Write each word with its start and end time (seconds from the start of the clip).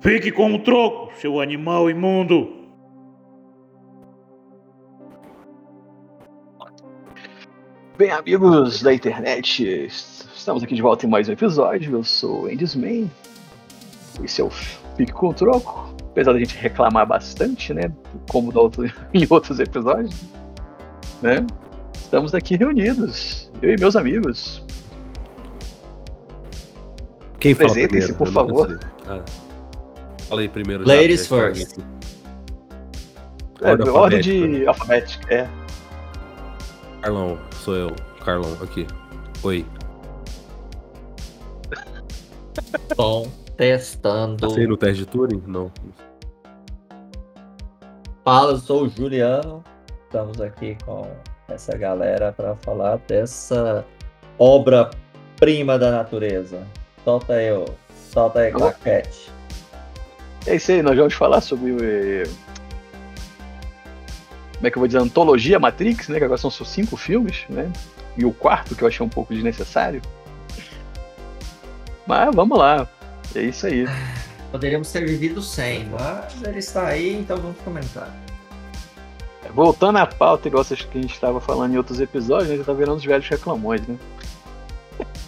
Fique 0.00 0.30
com 0.30 0.54
o 0.54 0.58
troco, 0.58 1.12
seu 1.20 1.40
animal 1.40 1.90
imundo! 1.90 2.54
Bem, 7.98 8.10
amigos 8.10 8.82
da 8.82 8.92
internet, 8.92 9.86
estamos 9.86 10.62
aqui 10.62 10.74
de 10.74 10.82
volta 10.82 11.06
em 11.06 11.08
mais 11.08 11.28
um 11.28 11.32
episódio. 11.32 11.96
Eu 11.96 12.04
sou 12.04 12.42
o 12.42 12.50
Endisman. 12.50 13.10
Esse 14.22 14.42
é 14.42 14.44
o 14.44 14.50
Fique 14.50 15.12
com 15.12 15.28
o 15.28 15.34
Troco. 15.34 15.94
Apesar 16.10 16.32
da 16.32 16.38
gente 16.38 16.56
reclamar 16.56 17.06
bastante, 17.06 17.72
né? 17.72 17.90
Como 18.30 18.56
outro, 18.56 18.84
em 19.14 19.26
outros 19.28 19.60
episódios, 19.60 20.14
né? 21.22 21.46
Estamos 21.94 22.34
aqui 22.34 22.56
reunidos, 22.56 23.50
eu 23.62 23.72
e 23.72 23.76
meus 23.80 23.96
amigos. 23.96 24.62
Quem 27.40 27.54
fala 27.54 27.70
Apresentem-se, 27.70 28.14
primeiro? 28.14 28.16
por 28.16 28.28
favor. 28.32 28.80
Ah, 29.06 29.22
fala 30.36 30.40
aí 30.42 30.48
primeiro. 30.48 30.86
Ladies 30.86 31.26
já, 31.26 31.36
first. 31.36 31.78
É, 33.62 33.70
Ordem 33.70 33.88
ordem 33.88 34.18
alfabética, 34.18 34.48
de 34.48 34.66
alfabética, 34.66 35.34
é. 35.34 35.48
Carlão, 37.00 37.38
sou 37.64 37.74
eu, 37.74 37.96
Carlão, 38.22 38.52
aqui. 38.62 38.86
Oi. 39.42 39.64
Bom, 42.96 43.30
testando. 43.56 44.46
Passei 44.46 44.66
no 44.66 44.76
teste 44.76 45.04
de 45.04 45.06
Turing? 45.06 45.42
Não. 45.46 45.72
Fala, 48.24 48.52
eu 48.52 48.58
sou 48.58 48.84
o 48.84 48.88
Juliano. 48.88 49.64
Estamos 50.04 50.40
aqui 50.40 50.76
com 50.84 51.10
essa 51.48 51.76
galera 51.76 52.32
para 52.32 52.56
falar 52.56 52.98
dessa 53.08 53.84
obra-prima 54.38 55.78
da 55.78 55.90
natureza. 55.90 56.66
Solta 57.04 57.34
aí, 57.34 57.48
solta 58.12 58.40
aí, 58.40 58.52
claquete. 58.52 59.35
É 60.46 60.54
isso 60.56 60.70
aí, 60.72 60.82
nós 60.82 60.96
vamos 60.96 61.14
falar 61.14 61.40
sobre. 61.40 61.72
eh, 61.82 62.24
Como 64.54 64.66
é 64.66 64.70
que 64.70 64.76
eu 64.78 64.80
vou 64.80 64.86
dizer? 64.86 64.98
Antologia 64.98 65.58
Matrix, 65.58 66.08
né? 66.08 66.18
Que 66.18 66.24
agora 66.24 66.38
são 66.38 66.50
só 66.50 66.64
cinco 66.64 66.96
filmes, 66.96 67.44
né? 67.48 67.70
E 68.16 68.24
o 68.24 68.32
quarto, 68.32 68.74
que 68.74 68.82
eu 68.82 68.88
achei 68.88 69.04
um 69.04 69.08
pouco 69.08 69.34
desnecessário. 69.34 70.00
Mas 72.06 72.34
vamos 72.34 72.56
lá. 72.58 72.88
É 73.34 73.42
isso 73.42 73.66
aí. 73.66 73.86
Poderíamos 74.52 74.90
ter 74.90 75.04
vivido 75.04 75.42
sem, 75.42 75.86
mas 75.86 76.40
ele 76.46 76.60
está 76.60 76.86
aí, 76.86 77.14
então 77.18 77.36
vamos 77.36 77.58
comentar. 77.62 78.08
Voltando 79.52 79.96
à 79.98 80.06
pauta, 80.06 80.48
igual 80.48 80.64
vocês 80.64 80.82
que 80.82 80.98
a 80.98 81.02
gente 81.02 81.12
estava 81.12 81.40
falando 81.40 81.74
em 81.74 81.76
outros 81.76 82.00
episódios, 82.00 82.48
né? 82.50 82.56
Já 82.56 82.64
tá 82.64 82.72
virando 82.72 82.96
os 82.96 83.04
velhos 83.04 83.28
reclamões, 83.28 83.80
né? 83.86 83.96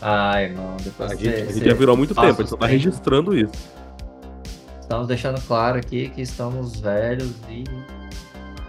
Ai, 0.00 0.44
irmão, 0.44 0.76
depois 0.82 1.10
A 1.10 1.14
a 1.14 1.16
gente 1.16 1.64
já 1.64 1.74
virou 1.74 1.94
há 1.94 1.98
muito 1.98 2.14
tempo, 2.14 2.26
a 2.26 2.32
gente 2.32 2.48
só 2.50 2.56
tá 2.56 2.66
registrando 2.66 3.36
isso. 3.36 3.52
Estamos 4.88 5.06
deixando 5.06 5.38
claro 5.46 5.76
aqui 5.76 6.08
que 6.08 6.22
estamos 6.22 6.80
velhos 6.80 7.34
e 7.46 7.62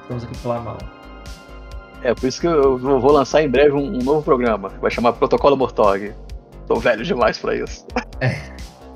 estamos 0.01 0.25
aqui 0.25 0.37
pela 0.39 0.59
mão. 0.59 0.77
É 2.03 2.13
por 2.13 2.27
isso 2.27 2.41
que 2.41 2.47
eu 2.47 2.77
vou 2.77 3.13
lançar 3.13 3.41
em 3.41 3.47
breve 3.47 3.71
um, 3.71 3.95
um 3.95 3.99
novo 3.99 4.21
programa. 4.21 4.69
que 4.69 4.79
Vai 4.79 4.91
chamar 4.91 5.13
Protocolo 5.13 5.55
Mortog. 5.55 6.13
Tô 6.67 6.75
velho 6.75 7.05
demais 7.05 7.37
pra 7.37 7.55
isso. 7.55 7.85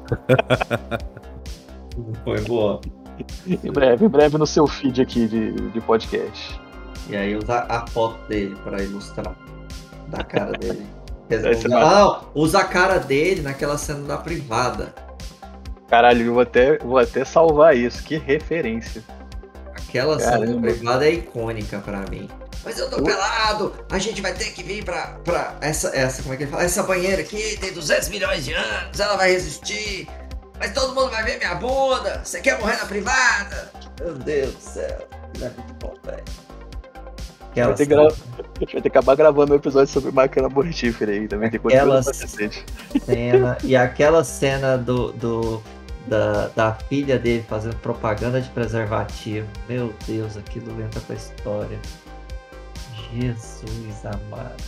Foi 2.25 2.41
boa. 2.41 2.81
Em 3.47 3.71
breve, 3.71 4.05
em 4.05 4.09
breve 4.09 4.37
no 4.37 4.45
seu 4.45 4.67
feed 4.67 5.01
aqui 5.01 5.25
de, 5.25 5.53
de 5.53 5.79
podcast. 5.79 6.59
E 7.07 7.15
aí 7.15 7.37
usa 7.37 7.65
a 7.69 7.87
foto 7.87 8.17
dele 8.27 8.57
para 8.65 8.83
ilustrar 8.83 9.33
da 10.09 10.25
cara 10.25 10.51
dele. 10.57 10.85
Quer 11.29 11.37
dizer, 11.37 11.55
usa, 11.55 11.69
não, 11.69 12.21
usa 12.35 12.59
a 12.59 12.65
cara 12.65 12.97
dele 12.97 13.41
naquela 13.41 13.77
cena 13.77 14.05
da 14.05 14.17
privada. 14.17 14.93
Caralho, 15.93 16.25
eu 16.25 16.33
vou 16.33 16.41
até, 16.41 16.79
vou 16.79 16.97
até 16.97 17.23
salvar 17.23 17.77
isso. 17.77 18.01
Que 18.01 18.17
referência. 18.17 19.03
Aquela 19.75 20.19
cena 20.19 20.59
privada 20.59 21.05
é 21.05 21.11
icônica 21.11 21.77
pra 21.81 21.99
mim. 22.09 22.27
Mas 22.65 22.79
eu 22.79 22.89
tô 22.89 23.03
pelado, 23.03 23.71
a 23.91 23.99
gente 23.99 24.19
vai 24.19 24.33
ter 24.33 24.53
que 24.53 24.63
vir 24.63 24.83
pra, 24.83 25.19
pra 25.23 25.55
essa, 25.61 25.95
essa, 25.95 26.23
como 26.23 26.33
é 26.33 26.37
que 26.37 26.43
ele 26.45 26.51
fala? 26.51 26.63
Essa 26.63 26.81
banheira 26.81 27.21
aqui 27.21 27.59
tem 27.59 27.71
200 27.71 28.09
milhões 28.09 28.43
de 28.43 28.53
anos, 28.53 28.99
ela 28.99 29.15
vai 29.17 29.33
resistir. 29.33 30.07
Mas 30.57 30.73
todo 30.73 30.95
mundo 30.95 31.11
vai 31.11 31.23
ver 31.25 31.37
minha 31.37 31.53
bunda, 31.53 32.21
você 32.23 32.41
quer 32.41 32.57
morrer 32.57 32.77
na 32.77 32.85
privada? 32.85 33.71
Meu 33.99 34.15
Deus 34.15 34.55
do 34.55 34.61
céu, 34.61 35.07
isso 35.35 35.45
é 35.45 35.49
muito 35.49 35.73
bom, 35.79 35.93
velho. 36.03 36.23
Aquela 37.51 37.67
Vai 37.67 37.75
ter, 37.75 37.85
gra... 37.85 38.07
a 38.07 38.09
gente 38.59 38.73
vai 38.73 38.81
ter 38.81 38.89
que 38.89 38.97
acabar 38.97 39.15
gravando 39.15 39.53
um 39.53 39.57
episódio 39.57 39.93
sobre 39.93 40.11
máquina 40.11 40.49
mortífera 40.49 41.11
aí. 41.11 41.27
Também 41.27 41.51
tem 41.51 41.59
pra 41.59 41.85
cacete. 41.87 42.65
cena 43.05 43.59
e 43.63 43.75
aquela 43.75 44.23
cena 44.23 44.75
do, 44.75 45.11
do 45.11 45.61
da, 46.07 46.47
da 46.49 46.73
filha 46.73 47.17
dele 47.17 47.45
fazendo 47.47 47.75
propaganda 47.77 48.41
de 48.41 48.49
preservativo. 48.49 49.47
Meu 49.69 49.93
Deus, 50.07 50.37
aquilo 50.37 50.81
entra 50.81 50.99
pra 51.01 51.15
história. 51.15 51.79
Jesus 53.13 54.05
amado. 54.05 54.63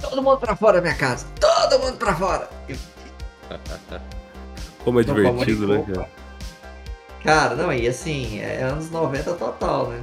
Todo 0.00 0.22
mundo 0.22 0.38
pra 0.38 0.56
fora 0.56 0.74
da 0.78 0.82
minha 0.82 0.94
casa. 0.96 1.26
Todo 1.40 1.78
mundo 1.80 1.96
pra 1.96 2.14
fora. 2.14 2.48
Eu- 2.68 2.76
Como 4.84 5.00
é 5.00 5.04
Não 5.04 5.14
divertido, 5.14 5.68
né, 5.68 5.84
cara? 5.94 6.08
Cara, 7.22 7.54
não, 7.54 7.72
e 7.72 7.86
assim, 7.86 8.40
é 8.40 8.62
anos 8.62 8.90
90 8.90 9.34
total, 9.34 9.86
né? 9.88 10.02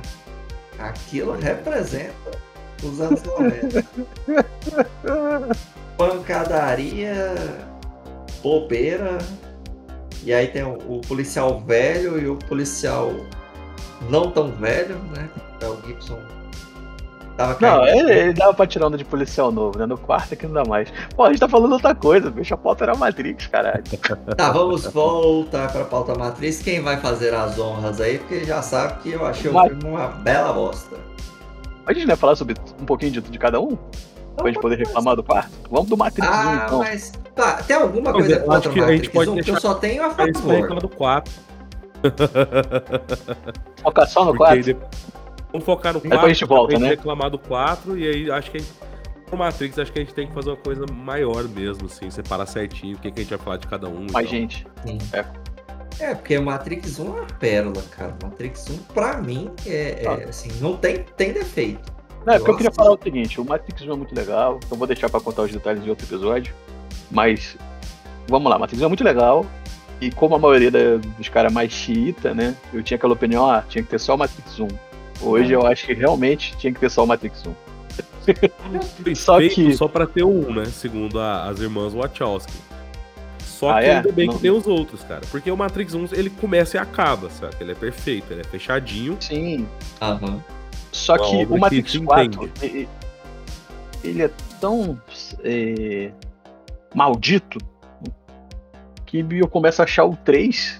Aquilo 0.77 1.33
representa 1.37 2.13
os 2.81 3.01
anos 3.01 3.21
90. 3.23 3.85
Pancadaria, 5.97 7.35
bobeira. 8.41 9.17
E 10.23 10.33
aí 10.33 10.47
tem 10.47 10.63
o, 10.63 10.73
o 10.87 11.01
policial 11.01 11.59
velho 11.61 12.19
e 12.19 12.27
o 12.27 12.35
policial 12.35 13.11
não 14.09 14.31
tão 14.31 14.51
velho, 14.51 14.95
né? 15.15 15.29
É 15.61 15.65
o 15.65 15.77
Gibson. 15.85 16.19
Tava 17.37 17.57
Não, 17.61 17.87
ele, 17.87 18.11
ele 18.11 18.33
dava 18.33 18.53
pra 18.53 18.67
tirar 18.67 18.87
onda 18.87 18.97
de 18.97 19.05
policial 19.05 19.49
novo, 19.49 19.79
né? 19.79 19.85
No 19.85 19.97
quarto 19.97 20.33
aqui 20.33 20.45
não 20.45 20.55
dá 20.61 20.65
mais. 20.69 20.91
Pô, 21.15 21.23
a 21.23 21.29
gente 21.29 21.39
tá 21.39 21.47
falando 21.47 21.71
outra 21.71 21.95
coisa, 21.95 22.29
bicho. 22.29 22.53
A 22.53 22.57
pauta 22.57 22.83
era 22.83 22.95
Matrix, 22.95 23.47
caralho. 23.47 23.81
Tá, 24.35 24.51
vamos 24.51 24.85
voltar 24.87 25.71
pra 25.71 25.85
pauta 25.85 26.13
matriz. 26.15 26.61
Quem 26.61 26.81
vai 26.81 26.97
fazer 26.97 27.33
as 27.33 27.57
honras 27.57 28.01
aí? 28.01 28.19
Porque 28.19 28.43
já 28.43 28.61
sabe 28.61 29.01
que 29.01 29.11
eu 29.11 29.25
achei 29.25 29.49
o 29.49 29.53
Vai. 29.53 29.69
filme 29.69 29.85
uma 29.85 30.07
bela 30.07 30.51
bosta. 30.51 30.97
A 31.85 31.93
gente 31.93 32.05
vai 32.07 32.15
falar 32.17 32.35
sobre 32.35 32.55
um 32.79 32.85
pouquinho 32.85 33.13
de, 33.13 33.21
de 33.21 33.39
cada 33.39 33.59
um? 33.61 33.77
Pra 34.35 34.47
gente 34.47 34.59
poder 34.59 34.77
reclamar 34.77 35.15
do 35.15 35.23
quarto? 35.23 35.51
Vamos 35.71 35.87
do 35.89 35.95
Matrix 35.97 36.27
1, 36.27 36.31
Ah, 36.31 36.63
então. 36.65 36.79
mas. 36.79 37.11
Tá, 37.39 37.63
tem 37.63 37.75
alguma 37.77 38.11
coisa 38.11 38.33
é, 38.33 38.35
eu 38.37 38.43
contra 38.43 38.57
acho 38.57 38.69
que 38.69 38.79
a 38.81 38.87
gente 38.87 38.95
Matrix 38.95 39.13
pode 39.13 39.29
1 39.29 39.33
que 39.35 39.39
eu 39.39 39.43
deixar- 39.45 39.59
só 39.61 39.73
tenho 39.75 40.03
a 40.05 40.09
favor. 40.09 40.53
reclamar 40.55 40.81
do 40.81 40.89
4. 40.89 41.33
Focar 43.81 44.07
só 44.09 44.25
no 44.25 44.31
Porque 44.35 44.43
aí 44.51 44.63
4? 44.63 44.63
depois- 44.73 44.89
Vamos 45.51 45.65
focar 45.65 45.93
no 45.93 45.99
4. 46.01 46.09
Depois 46.09 46.31
a 46.31 46.33
gente 46.33 46.45
volta, 46.45 46.79
né? 46.79 46.89
reclamar 46.89 47.29
do 47.29 47.39
4 47.39 47.97
e 47.97 48.07
aí 48.07 48.29
acho 48.31 48.51
que 48.51 48.57
a 48.57 48.59
gente, 48.59 48.73
pro 49.25 49.37
Matrix 49.37 49.79
acho 49.79 49.91
que 49.91 49.99
a 49.99 50.01
gente 50.03 50.13
tem 50.13 50.27
que 50.27 50.33
fazer 50.33 50.49
uma 50.49 50.57
coisa 50.57 50.85
maior 50.93 51.47
mesmo, 51.47 51.85
assim, 51.87 52.09
separar 52.11 52.45
certinho 52.45 52.97
o 52.97 52.99
que, 52.99 53.09
que 53.11 53.19
a 53.19 53.23
gente 53.23 53.29
vai 53.35 53.39
falar 53.39 53.57
de 53.57 53.67
cada 53.67 53.87
um. 53.87 54.05
Mais 54.11 54.27
tal. 54.29 54.37
gente. 54.37 54.67
É, 55.99 56.13
porque 56.15 56.37
o 56.37 56.43
Matrix 56.43 56.99
1 56.99 57.05
é 57.05 57.09
uma 57.09 57.25
pérola, 57.39 57.81
cara. 57.91 58.15
Matrix 58.21 58.69
1, 58.69 58.77
pra 58.93 59.17
mim, 59.17 59.49
é, 59.65 60.03
é, 60.05 60.23
assim, 60.29 60.49
não 60.61 60.77
tem, 60.77 61.03
tem 61.17 61.33
defeito. 61.33 61.91
Não, 62.25 62.33
é 62.33 62.37
porque 62.37 62.51
eu 62.51 62.57
queria 62.57 62.71
falar 62.71 62.91
o 62.91 62.99
seguinte, 63.01 63.39
o 63.41 63.45
Matrix 63.45 63.81
1 63.81 63.91
é 63.91 63.95
muito 63.95 64.13
legal, 64.13 64.59
eu 64.69 64.77
vou 64.77 64.85
deixar 64.85 65.09
pra 65.09 65.19
contar 65.19 65.43
os 65.43 65.51
detalhes 65.51 65.81
de 65.83 65.89
outro 65.89 66.05
episódio, 66.05 66.53
mas 67.11 67.57
vamos 68.27 68.49
lá, 68.49 68.57
Matrix 68.59 68.81
1 68.81 68.85
é 68.85 68.87
muito 68.87 69.03
legal, 69.03 69.45
e 70.01 70.11
como 70.11 70.35
a 70.35 70.39
maioria 70.39 70.71
da- 70.71 70.97
dos 71.17 71.29
caras 71.29 71.51
mais 71.51 71.71
xiita, 71.71 72.33
né, 72.33 72.55
eu 72.73 72.81
tinha 72.83 72.95
aquela 72.97 73.13
opinião, 73.13 73.49
ah, 73.49 73.63
tinha 73.67 73.83
que 73.83 73.89
ter 73.89 73.99
só 73.99 74.15
o 74.15 74.17
Matrix 74.17 74.59
1. 74.59 74.67
Hoje 75.21 75.53
É. 75.53 75.55
eu 75.55 75.65
acho 75.65 75.85
que 75.85 75.93
realmente 75.93 76.55
tinha 76.57 76.71
que 76.71 76.79
ter 76.79 76.89
só 76.89 77.03
o 77.03 77.07
Matrix 77.07 77.45
1. 77.45 77.53
Foi 79.03 79.15
Só 79.15 79.37
feito 79.37 79.55
que- 79.55 79.73
só 79.73 79.87
pra 79.87 80.05
ter 80.05 80.23
um, 80.23 80.53
né? 80.53 80.65
Segundo 80.65 81.19
a- 81.19 81.49
as 81.49 81.59
irmãs 81.59 81.93
Wachowski. 81.93 82.53
Só 83.43 83.71
Ah, 83.71 83.81
que 83.81 83.87
é? 83.87 83.95
ainda 83.97 84.11
bem 84.13 84.27
Não. 84.27 84.35
que 84.35 84.39
tem 84.41 84.51
os 84.51 84.65
outros, 84.67 85.03
cara. 85.03 85.21
Porque 85.29 85.51
o 85.51 85.57
Matrix 85.57 85.93
1, 85.93 86.05
ele 86.13 86.29
começa 86.29 86.77
e 86.77 86.79
acaba, 86.79 87.29
sabe? 87.29 87.55
Ele 87.59 87.73
é 87.73 87.75
perfeito, 87.75 88.31
ele 88.31 88.39
é 88.41 88.43
fechadinho. 88.45 89.17
Sim, 89.19 89.67
Aham. 90.01 90.41
só 90.93 91.15
Uma 91.15 91.25
que 91.29 91.35
o 91.43 91.47
que 91.47 91.59
Matrix 91.59 91.91
se 91.91 91.99
4, 91.99 92.43
entende. 92.45 92.51
e- 92.63 92.87
ele 94.07 94.21
é 94.23 94.29
tão 94.61 94.97
é, 95.43 96.11
maldito 96.93 97.57
que 99.05 99.19
eu 99.19 99.47
começo 99.47 99.81
a 99.81 99.85
achar 99.85 100.05
o 100.05 100.15
3 100.15 100.77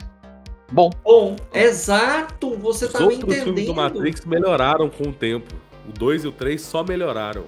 bom. 0.72 0.90
Bom, 1.04 1.36
exato, 1.54 2.56
você 2.58 2.86
Os 2.86 2.94
tá 2.94 3.00
me 3.00 3.06
outros 3.06 3.24
entendendo. 3.24 3.44
filmes 3.46 3.66
do 3.66 3.76
Matrix 3.76 4.26
melhoraram 4.26 4.90
com 4.90 5.10
o 5.10 5.14
tempo. 5.14 5.54
O 5.88 5.92
2 5.92 6.26
e 6.26 6.28
o 6.28 6.32
3 6.32 6.62
só 6.62 6.84
melhoraram. 6.84 7.46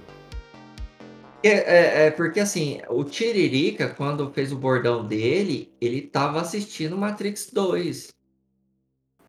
É, 1.44 1.48
é- 1.50 2.06
é 2.06 2.10
porque 2.10 2.40
assim, 2.40 2.80
o 2.88 3.04
Tiririca, 3.04 3.88
quando 3.90 4.30
fez 4.32 4.52
o 4.52 4.56
bordão 4.56 5.04
dele, 5.06 5.72
ele 5.80 6.00
tava 6.02 6.40
assistindo 6.40 6.96
Matrix 6.96 7.50
2. 7.52 8.12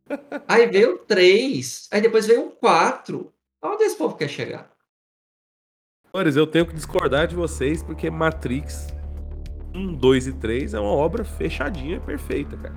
Aí 0.47 0.67
veio 0.67 0.95
o 0.95 0.97
3, 0.99 1.87
aí 1.91 2.01
depois 2.01 2.27
veio 2.27 2.47
o 2.47 2.51
4. 2.51 3.33
Onde 3.63 3.83
esse 3.83 3.97
povo 3.97 4.15
quer 4.15 4.27
chegar? 4.27 4.71
Senhores, 6.11 6.35
eu 6.35 6.45
tenho 6.45 6.67
que 6.67 6.73
discordar 6.73 7.27
de 7.27 7.35
vocês 7.35 7.81
porque 7.81 8.11
Matrix 8.11 8.87
1, 9.73 9.93
2 9.95 10.27
e 10.27 10.33
3 10.33 10.73
é 10.73 10.79
uma 10.79 10.91
obra 10.91 11.23
fechadinha 11.23 11.97
e 11.97 11.99
perfeita, 11.99 12.57
cara. 12.57 12.75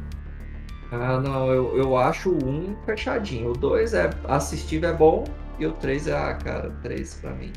Ah, 0.90 1.20
não, 1.20 1.52
eu, 1.52 1.76
eu 1.76 1.96
acho 1.96 2.30
o 2.30 2.48
1 2.48 2.76
fechadinho. 2.84 3.50
O 3.50 3.52
2 3.52 3.94
é 3.94 4.10
assistível, 4.28 4.90
é 4.90 4.92
bom. 4.92 5.24
E 5.58 5.66
o 5.66 5.72
3 5.72 6.08
é, 6.08 6.16
ah, 6.16 6.34
cara, 6.34 6.70
3 6.82 7.14
pra 7.14 7.30
mim. 7.32 7.52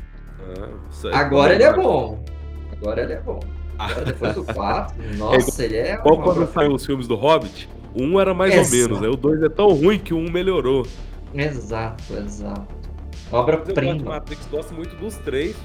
Ah, 0.56 1.20
Agora 1.20 1.50
tá 1.50 1.54
ele 1.54 1.64
é 1.64 1.72
bom. 1.72 2.24
Agora 2.72 3.02
ele 3.02 3.12
é 3.12 3.20
bom. 3.20 3.40
Agora 3.78 4.04
depois 4.04 4.34
do 4.34 4.44
4, 4.44 4.94
nossa, 5.16 5.64
ele 5.64 5.76
é. 5.76 5.98
Uma 6.04 6.22
quando 6.22 6.46
saiu 6.52 6.74
os 6.74 6.84
filmes 6.84 7.06
do 7.08 7.14
Hobbit, 7.14 7.68
o 7.94 8.02
1 8.02 8.20
era 8.20 8.34
mais 8.34 8.54
Exato. 8.54 8.74
ou 8.74 8.82
menos, 8.82 9.00
né? 9.00 9.08
O 9.08 9.16
2 9.16 9.42
é 9.42 9.48
tão 9.48 9.68
ruim 9.68 9.98
que 9.98 10.12
o 10.12 10.18
1 10.18 10.30
melhorou. 10.30 10.86
Exato, 11.32 12.02
exato. 12.14 12.74
Obra-prima. 13.30 14.02
Matrix, 14.02 14.46
gosto 14.50 14.74
muito 14.74 14.96
dos 14.96 15.16
três. 15.18 15.56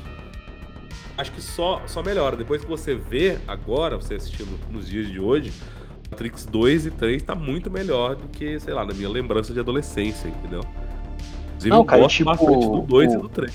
Acho 1.18 1.32
que 1.32 1.42
só, 1.42 1.82
só 1.88 2.04
melhora. 2.04 2.36
Depois 2.36 2.62
que 2.62 2.68
você 2.68 2.96
vê 2.96 3.38
agora, 3.48 3.96
você 3.96 4.16
assistindo 4.16 4.60
nos 4.70 4.88
dias 4.88 5.08
de 5.08 5.20
hoje, 5.20 5.54
Matrix 6.12 6.46
2 6.46 6.86
e 6.88 6.92
3 6.92 7.24
tá 7.24 7.34
muito 7.34 7.72
melhor 7.72 8.16
do 8.16 8.28
que, 8.28 8.60
sei 8.60 8.74
lá, 8.74 8.86
na 8.86 8.94
minha 8.94 9.10
lembrança 9.10 9.54
de 9.54 9.60
adolescência, 9.60 10.28
entendeu? 10.28 10.62
Inclusive, 11.52 11.70
Não, 11.70 11.78
eu 11.78 11.86
cara, 11.86 12.02
gosto 12.02 12.18
tipo, 12.18 12.30
bastante 12.30 12.68
do 12.68 12.82
2 12.82 13.14
e 13.14 13.18
o- 13.18 13.22
do 13.22 13.30
3. 13.30 13.54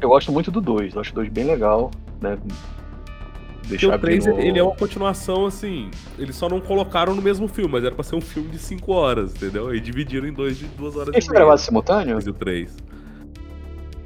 Eu 0.00 0.08
gosto 0.08 0.32
muito 0.32 0.50
do 0.50 0.60
2, 0.60 0.94
eu 0.94 1.00
acho 1.00 1.12
o 1.12 1.14
2 1.14 1.28
bem 1.30 1.44
legal, 1.44 1.90
né? 2.20 2.36
Porque 2.36 3.68
Deixar 3.68 3.94
o 3.96 3.98
3 3.98 4.24
bem 4.26 4.34
no- 4.34 4.40
ele 4.40 4.58
é 4.58 4.62
uma 4.62 4.74
continuação, 4.76 5.46
assim. 5.46 5.90
Eles 6.18 6.36
só 6.36 6.48
não 6.50 6.60
colocaram 6.60 7.14
no 7.14 7.22
mesmo 7.22 7.48
filme, 7.48 7.70
mas 7.72 7.84
era 7.84 7.94
pra 7.94 8.04
ser 8.04 8.16
um 8.16 8.20
filme 8.20 8.50
de 8.50 8.58
5 8.58 8.92
horas, 8.92 9.34
entendeu? 9.34 9.74
E 9.74 9.80
dividiram 9.80 10.26
em 10.28 10.32
dois 10.34 10.58
de 10.58 10.66
2 10.66 10.96
horas 10.96 11.14
Esse 11.14 11.28
e 11.28 11.30
meia. 11.30 11.40
gravado 11.40 11.60
simultâneo? 11.62 12.18
e 12.20 12.28
o 12.28 12.32
3. 12.34 12.76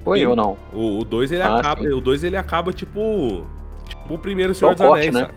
Foi 0.09 0.27
ou 0.27 0.37
não? 0.37 0.57
O 0.73 1.05
2 1.05 1.33
ele, 1.33 1.43
Ah, 1.43 1.59
acaba, 1.59 1.83
sim. 1.83 1.89
o 1.89 2.15
ele 2.25 2.37
acaba 2.37 2.73
tipo. 2.73 3.45
Tipo 3.87 4.15
o 4.15 4.19
primeiro 4.19 4.55
Senhor 4.55 4.75
dos 4.75 4.87
corte, 4.87 5.09
Anéis, 5.09 5.15
né? 5.15 5.29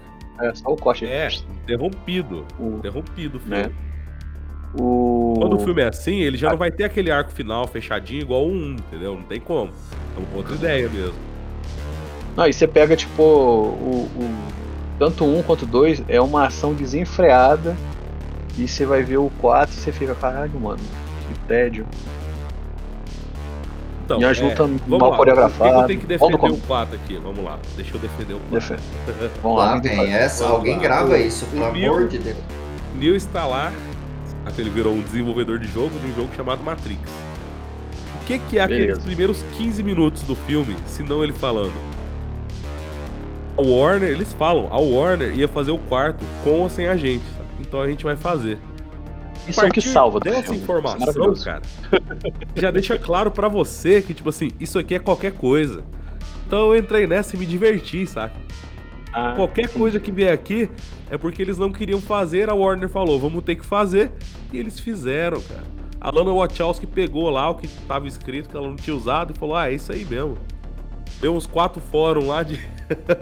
É, 0.42 0.54
só 0.56 0.70
o 0.72 0.76
corte. 0.76 1.06
É, 1.06 1.28
interrompido. 1.64 2.46
O, 2.60 2.78
Interrompido 2.78 3.38
o 3.38 3.40
filme. 3.40 3.58
Né? 3.64 3.72
o... 4.74 5.36
Quando 5.38 5.56
o 5.56 5.60
filme 5.60 5.82
é 5.82 5.88
assim, 5.88 6.16
ele 6.22 6.38
já 6.38 6.50
não 6.50 6.58
vai 6.58 6.72
ter 6.72 6.86
aquele 6.86 7.12
arco 7.12 7.32
final 7.32 7.68
fechadinho 7.68 8.22
igual 8.22 8.46
o 8.46 8.52
1, 8.52 8.72
entendeu? 8.74 9.16
Não 9.16 9.24
tem 9.24 9.40
como. 9.40 9.72
É 10.16 10.20
uma 10.20 10.38
outra 10.38 10.56
ideia 10.56 10.90
mesmo. 10.90 11.16
Não, 12.36 12.48
e 12.48 12.54
você 12.54 12.68
pega, 12.68 12.96
tipo, 12.96 13.22
o, 13.22 14.10
o- 14.16 14.52
tanto 14.98 15.26
um 15.26 15.42
quanto 15.44 15.64
o 15.64 15.66
dois 15.66 16.04
é 16.08 16.22
uma 16.22 16.46
ação 16.48 16.74
desenfreada. 16.74 17.76
E 18.58 18.68
você 18.68 18.86
vai 18.86 19.02
ver 19.04 19.18
o 19.18 19.32
4 19.40 19.74
e 19.76 19.80
você 19.80 19.92
fica, 19.92 20.14
caralho, 20.16 20.60
mano, 20.60 20.80
que 21.28 21.40
tédio. 21.48 21.86
Então, 24.04 24.20
E 24.20 24.26
as 24.26 24.38
é, 24.38 24.42
mal 25.00 25.12
lá, 25.12 25.18
coreografadas. 25.18 25.82
Eu 25.82 25.88
tenho 25.88 26.00
que 26.00 26.06
defender 26.08 26.38
Vamos 26.38 26.58
o 26.58 26.62
4 26.68 26.96
aqui, 26.96 27.18
vamos 27.18 27.44
lá. 27.44 27.60
Deixa 27.76 27.96
eu 27.96 28.00
defender 28.00 28.34
o 28.34 28.40
4. 28.50 28.76
Defende. 29.06 29.32
Vamos 29.42 29.58
lá, 29.58 29.82
faz? 29.82 30.10
essa, 30.10 30.44
Vamos 30.44 30.58
alguém 30.60 30.76
lá. 30.78 30.82
grava 30.82 31.12
O- 31.12 31.16
isso, 31.18 31.46
pelo 31.46 31.66
amor 31.66 32.08
de 32.08 32.18
Deus. 32.18 32.38
Neil 32.96 33.16
está 33.16 33.46
lá, 33.46 33.72
ele 34.58 34.70
virou 34.70 34.94
um 34.94 35.02
desenvolvedor 35.02 35.60
de 35.60 35.68
jogo 35.68 35.98
de 36.00 36.08
um 36.08 36.16
jogo 36.16 36.30
chamado 36.36 36.64
Matrix. 36.64 37.00
O 38.22 38.26
que, 38.26 38.38
que 38.40 38.58
é 38.60 38.64
aqueles 38.64 38.82
Beleza. 38.86 39.02
primeiros 39.02 39.44
15 39.58 39.82
minutos 39.84 40.24
do 40.24 40.36
filme, 40.36 40.76
se 40.88 41.04
não 41.04 41.24
ele 41.24 41.34
falando? 41.34 41.74
A 43.58 43.62
Warner, 43.62 44.10
eles 44.10 44.32
falam, 44.34 44.68
a 44.72 44.80
Warner 44.80 45.36
ia 45.38 45.48
fazer 45.48 45.72
o 45.72 45.78
quarto 45.78 46.24
com 46.44 46.62
ou 46.62 46.70
sem 46.70 46.88
a 46.88 46.96
gente, 46.96 47.24
sabe? 47.38 47.50
Então 47.60 47.82
a 47.82 47.88
gente 47.88 48.04
vai 48.04 48.16
fazer. 48.16 48.58
Isso 49.48 49.62
é 49.62 49.68
o 49.68 49.72
que 49.72 49.82
salva 49.82 50.20
do 50.20 50.24
dessa 50.24 50.44
filme. 50.44 50.60
É 50.60 50.62
informação, 50.62 51.34
cara, 51.36 51.62
já 52.56 52.72
deixa 52.72 52.98
claro 52.98 53.32
pra 53.32 53.48
você 53.48 54.02
que, 54.02 54.14
tipo 54.14 54.30
assim, 54.30 54.52
isso 54.60 54.78
aqui 54.78 54.96
é 54.96 55.00
qualquer 55.00 55.34
coisa. 55.34 55.84
Então 56.46 56.74
eu 56.74 56.78
entrei 56.78 57.08
nessa 57.08 57.36
e 57.36 57.40
me 57.40 57.46
diverti, 57.46 58.06
saca? 58.06 58.36
Ah, 59.14 59.34
Qualquer 59.36 59.68
coisa 59.70 60.00
que 60.00 60.12
vier 60.12 60.34
aqui 60.34 60.70
é 61.10 61.18
porque 61.18 61.42
eles 61.42 61.58
não 61.58 61.72
queriam 61.72 62.00
fazer, 62.00 62.50
a 62.50 62.54
Warner 62.54 62.88
falou, 62.88 63.20
vamos 63.20 63.44
ter 63.44 63.56
que 63.56 63.66
fazer, 63.66 64.12
e 64.54 64.58
eles 64.58 64.80
fizeram, 64.80 65.42
cara. 65.42 65.64
A 66.00 66.10
Lana 66.10 66.32
Wachowski 66.34 66.88
pegou 66.88 67.30
lá 67.30 67.50
o 67.50 67.56
que 67.56 67.68
tava 67.68 68.08
escrito, 68.08 68.50
que 68.50 68.56
ela 68.56 68.68
não 68.68 68.76
tinha 68.76 68.96
usado, 68.96 69.34
e 69.36 69.38
falou, 69.38 69.56
ah, 69.56 69.70
é 69.70 69.74
isso 69.74 69.92
aí 69.92 70.06
mesmo. 70.06 70.38
Deu 71.20 71.36
uns 71.36 71.46
quatro 71.46 71.82
fóruns 71.92 72.26
lá 72.26 72.42
de, 72.42 72.60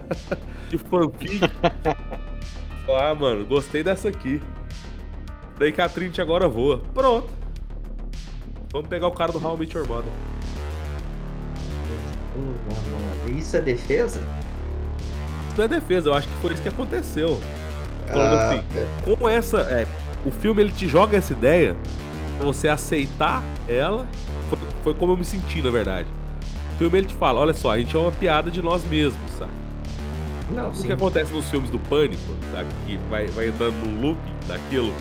de 0.69 0.77
fanfic. 0.77 1.39
Ah, 2.91 3.13
mano, 3.13 3.45
gostei 3.45 3.83
dessa 3.83 4.09
aqui. 4.09 4.41
Daí 5.59 5.71
que 5.73 5.81
a 5.81 5.89
Trinity 5.89 6.21
agora 6.21 6.47
voa. 6.47 6.81
Pronto. 6.93 7.27
Vamos 8.71 8.87
pegar 8.87 9.07
o 9.07 9.11
cara 9.11 9.31
do 9.31 9.45
How 9.45 9.55
I 9.55 9.59
Met 9.59 9.75
Your 9.77 9.87
Mother. 9.87 10.11
Isso 13.35 13.57
é 13.57 13.61
defesa? 13.61 14.21
Isso 15.51 15.61
é 15.61 15.67
defesa, 15.67 16.09
eu 16.09 16.13
acho 16.13 16.27
que 16.27 16.33
foi 16.35 16.53
isso 16.53 16.61
que 16.61 16.69
aconteceu. 16.69 17.39
Falando 18.07 18.35
Ah, 18.35 18.49
assim, 18.49 19.15
com 19.17 19.29
essa. 19.29 19.59
É, 19.61 19.85
o 20.25 20.31
filme 20.31 20.61
ele 20.61 20.71
te 20.71 20.87
joga 20.87 21.17
essa 21.17 21.33
ideia 21.33 21.75
pra 22.37 22.45
você 22.45 22.67
aceitar 22.69 23.43
ela. 23.67 24.07
Foi, 24.49 24.59
foi 24.83 24.93
como 24.93 25.13
eu 25.13 25.17
me 25.17 25.25
senti, 25.25 25.61
na 25.61 25.69
verdade. 25.69 26.07
O 26.75 26.77
filme 26.77 26.97
ele 26.99 27.07
te 27.07 27.13
fala: 27.15 27.39
olha 27.41 27.53
só, 27.53 27.71
a 27.71 27.77
gente 27.77 27.95
é 27.95 27.99
uma 27.99 28.11
piada 28.11 28.49
de 28.49 28.61
nós 28.61 28.83
mesmos, 28.85 29.31
sabe? 29.37 29.51
Não, 30.51 30.69
O 30.69 30.75
sim. 30.75 30.87
que 30.87 30.93
acontece 30.93 31.31
nos 31.33 31.49
filmes 31.49 31.69
do 31.69 31.77
Pânico, 31.79 32.21
sabe? 32.51 32.67
Que 32.85 32.97
vai, 33.09 33.27
vai 33.27 33.47
entrando 33.49 33.75
num 33.85 34.01
loop 34.01 34.19
daquilo, 34.47 34.93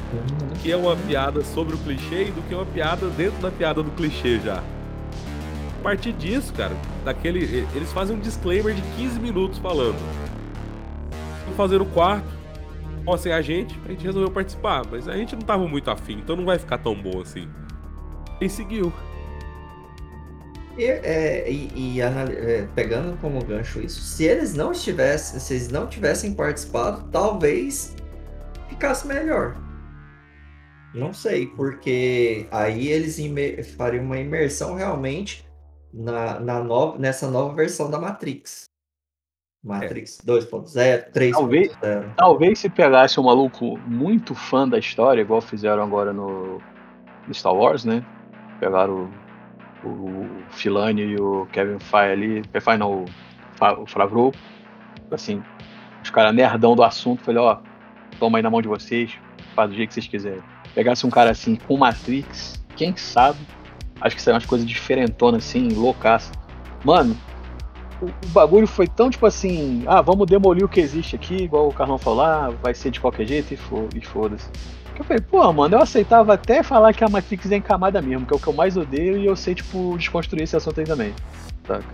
que 0.62 0.70
é 0.70 0.76
uma 0.76 0.94
piada 0.96 1.42
sobre 1.42 1.74
o 1.74 1.78
clichê 1.78 2.24
e 2.28 2.30
do 2.30 2.42
que 2.42 2.54
é 2.54 2.56
uma 2.56 2.66
piada 2.66 3.08
dentro 3.08 3.40
da 3.40 3.50
piada 3.50 3.82
do 3.82 3.90
clichê 3.92 4.38
já. 4.40 4.62
A 5.78 5.82
partir 5.82 6.12
disso, 6.12 6.52
cara, 6.52 6.76
daquele. 7.04 7.66
Eles 7.74 7.92
fazem 7.92 8.16
um 8.16 8.20
disclaimer 8.20 8.74
de 8.74 8.82
15 8.96 9.20
minutos 9.20 9.58
falando. 9.58 9.98
Vamos 11.44 11.56
fazer 11.56 11.80
o 11.80 11.86
quarto. 11.86 12.26
Com 13.04 13.14
assim, 13.14 13.30
a 13.30 13.40
gente, 13.40 13.74
a 13.86 13.88
gente 13.90 14.04
resolveu 14.04 14.30
participar, 14.30 14.82
mas 14.90 15.08
a 15.08 15.16
gente 15.16 15.34
não 15.34 15.42
tava 15.42 15.66
muito 15.66 15.90
afim, 15.90 16.14
então 16.18 16.36
não 16.36 16.44
vai 16.44 16.58
ficar 16.58 16.76
tão 16.78 16.94
bom 16.94 17.20
assim. 17.22 17.48
E 18.40 18.48
seguiu. 18.50 18.92
E, 20.78 20.84
é, 20.84 21.50
e- 21.50 21.70
e 21.74 22.00
é, 22.00 22.68
pegando 22.72 23.18
como 23.20 23.44
gancho 23.44 23.80
isso, 23.80 24.00
se 24.00 24.24
eles 24.24 24.54
não 24.54 24.70
estivessem, 24.70 25.40
se 25.40 25.54
eles 25.54 25.68
não 25.68 25.88
tivessem 25.88 26.32
participado, 26.32 27.08
talvez 27.10 27.96
ficasse 28.68 29.04
melhor. 29.08 29.56
Não 30.94 31.12
sei, 31.12 31.48
porque 31.48 32.46
aí 32.52 32.86
eles 32.88 33.18
fariam 33.76 34.04
uma 34.04 34.18
imersão 34.18 34.76
realmente 34.76 35.44
na, 35.92 36.38
na 36.38 36.62
nova, 36.62 36.96
nessa 36.96 37.28
nova 37.28 37.54
versão 37.54 37.90
da 37.90 37.98
Matrix. 37.98 38.64
Matrix 39.64 40.18
2.0, 40.24 41.12
3.0. 41.12 42.14
Talvez 42.16 42.60
se 42.60 42.70
pegasse 42.70 43.18
um 43.18 43.24
maluco 43.24 43.76
muito 43.78 44.32
fã 44.32 44.66
da 44.68 44.78
história, 44.78 45.22
igual 45.22 45.40
fizeram 45.40 45.82
agora 45.82 46.12
no, 46.12 46.60
no 47.26 47.34
Star 47.34 47.52
Wars, 47.52 47.84
né? 47.84 48.06
Pegaram 48.60 49.10
o, 49.84 50.42
Filani 50.50 51.02
e 51.02 51.16
o 51.16 51.46
Kevin 51.52 51.78
Feige 51.78 52.12
ali, 52.12 52.42
Feige 52.60 52.78
não, 52.78 53.02
o, 53.02 53.04
Fa- 53.56 53.78
o 53.78 53.86
Favreau, 53.86 54.32
assim, 55.10 55.42
os 56.02 56.10
caras 56.10 56.34
nerdão 56.34 56.74
do 56.74 56.82
assunto, 56.82 57.22
falei, 57.22 57.40
ó, 57.40 57.58
toma 58.18 58.38
aí 58.38 58.42
na 58.42 58.50
mão 58.50 58.62
de 58.62 58.68
vocês, 58.68 59.12
faz 59.54 59.70
do 59.70 59.76
jeito 59.76 59.88
que 59.88 59.94
vocês 59.94 60.06
quiserem. 60.06 60.42
Pegasse 60.74 61.06
um 61.06 61.10
cara 61.10 61.30
assim 61.30 61.56
com 61.56 61.76
Matrix, 61.76 62.62
quem 62.76 62.96
sabe, 62.96 63.38
acho 64.00 64.14
que 64.16 64.22
seriam 64.22 64.36
umas 64.36 64.46
coisas 64.46 64.66
diferentonas 64.68 65.44
assim, 65.44 65.68
loucaças. 65.68 66.32
Mano, 66.84 67.16
o, 68.00 68.06
o 68.06 68.28
bagulho 68.28 68.66
foi 68.66 68.86
tão 68.86 69.10
tipo 69.10 69.26
assim, 69.26 69.82
ah, 69.86 70.00
vamos 70.00 70.26
demolir 70.26 70.64
o 70.64 70.68
que 70.68 70.80
existe 70.80 71.16
aqui, 71.16 71.34
igual 71.36 71.68
o 71.68 71.72
Carlão 71.72 71.98
falou, 71.98 72.22
ah, 72.22 72.50
vai 72.62 72.74
ser 72.74 72.90
de 72.90 73.00
qualquer 73.00 73.26
jeito 73.26 73.54
e 73.54 74.00
foda-se. 74.00 74.48
Eu 74.98 75.04
falei, 75.04 75.22
pô, 75.22 75.52
mano, 75.52 75.76
eu 75.76 75.82
aceitava 75.82 76.34
até 76.34 76.62
falar 76.62 76.92
que 76.92 77.04
a 77.04 77.08
Matrix 77.08 77.50
é 77.52 77.56
encamada 77.56 78.02
mesmo, 78.02 78.26
que 78.26 78.32
é 78.32 78.36
o 78.36 78.40
que 78.40 78.48
eu 78.48 78.52
mais 78.52 78.76
odeio, 78.76 79.16
e 79.16 79.26
eu 79.26 79.36
sei, 79.36 79.54
tipo, 79.54 79.96
desconstruir 79.96 80.42
esse 80.42 80.56
assunto 80.56 80.80
aí 80.80 80.86
também. 80.86 81.14
Saca? 81.66 81.84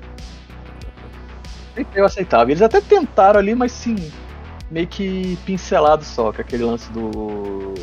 Eu 1.95 2.05
aceitava. 2.05 2.51
Eles 2.51 2.63
até 2.63 2.81
tentaram 2.81 3.39
ali, 3.41 3.55
mas 3.55 3.73
sim, 3.73 3.97
meio 4.71 4.87
que 4.87 5.37
pincelado 5.45 6.05
só, 6.05 6.33
que 6.33 6.41
aquele 6.41 6.65
lance 6.65 6.91
do. 6.93 7.75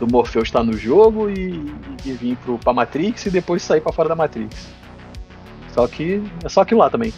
Do 0.00 0.08
Morpheus 0.08 0.48
estar 0.48 0.64
no 0.64 0.76
jogo 0.76 1.30
e, 1.30 1.72
e 2.04 2.12
vir 2.14 2.36
pro, 2.38 2.58
pra 2.58 2.72
Matrix 2.72 3.26
e 3.26 3.30
depois 3.30 3.62
sair 3.62 3.80
pra 3.80 3.92
fora 3.92 4.08
da 4.08 4.16
Matrix. 4.16 4.68
Só 5.72 5.86
que 5.86 6.20
é 6.42 6.48
só 6.48 6.62
aquilo 6.62 6.80
lá 6.80 6.90
também. 6.90 7.14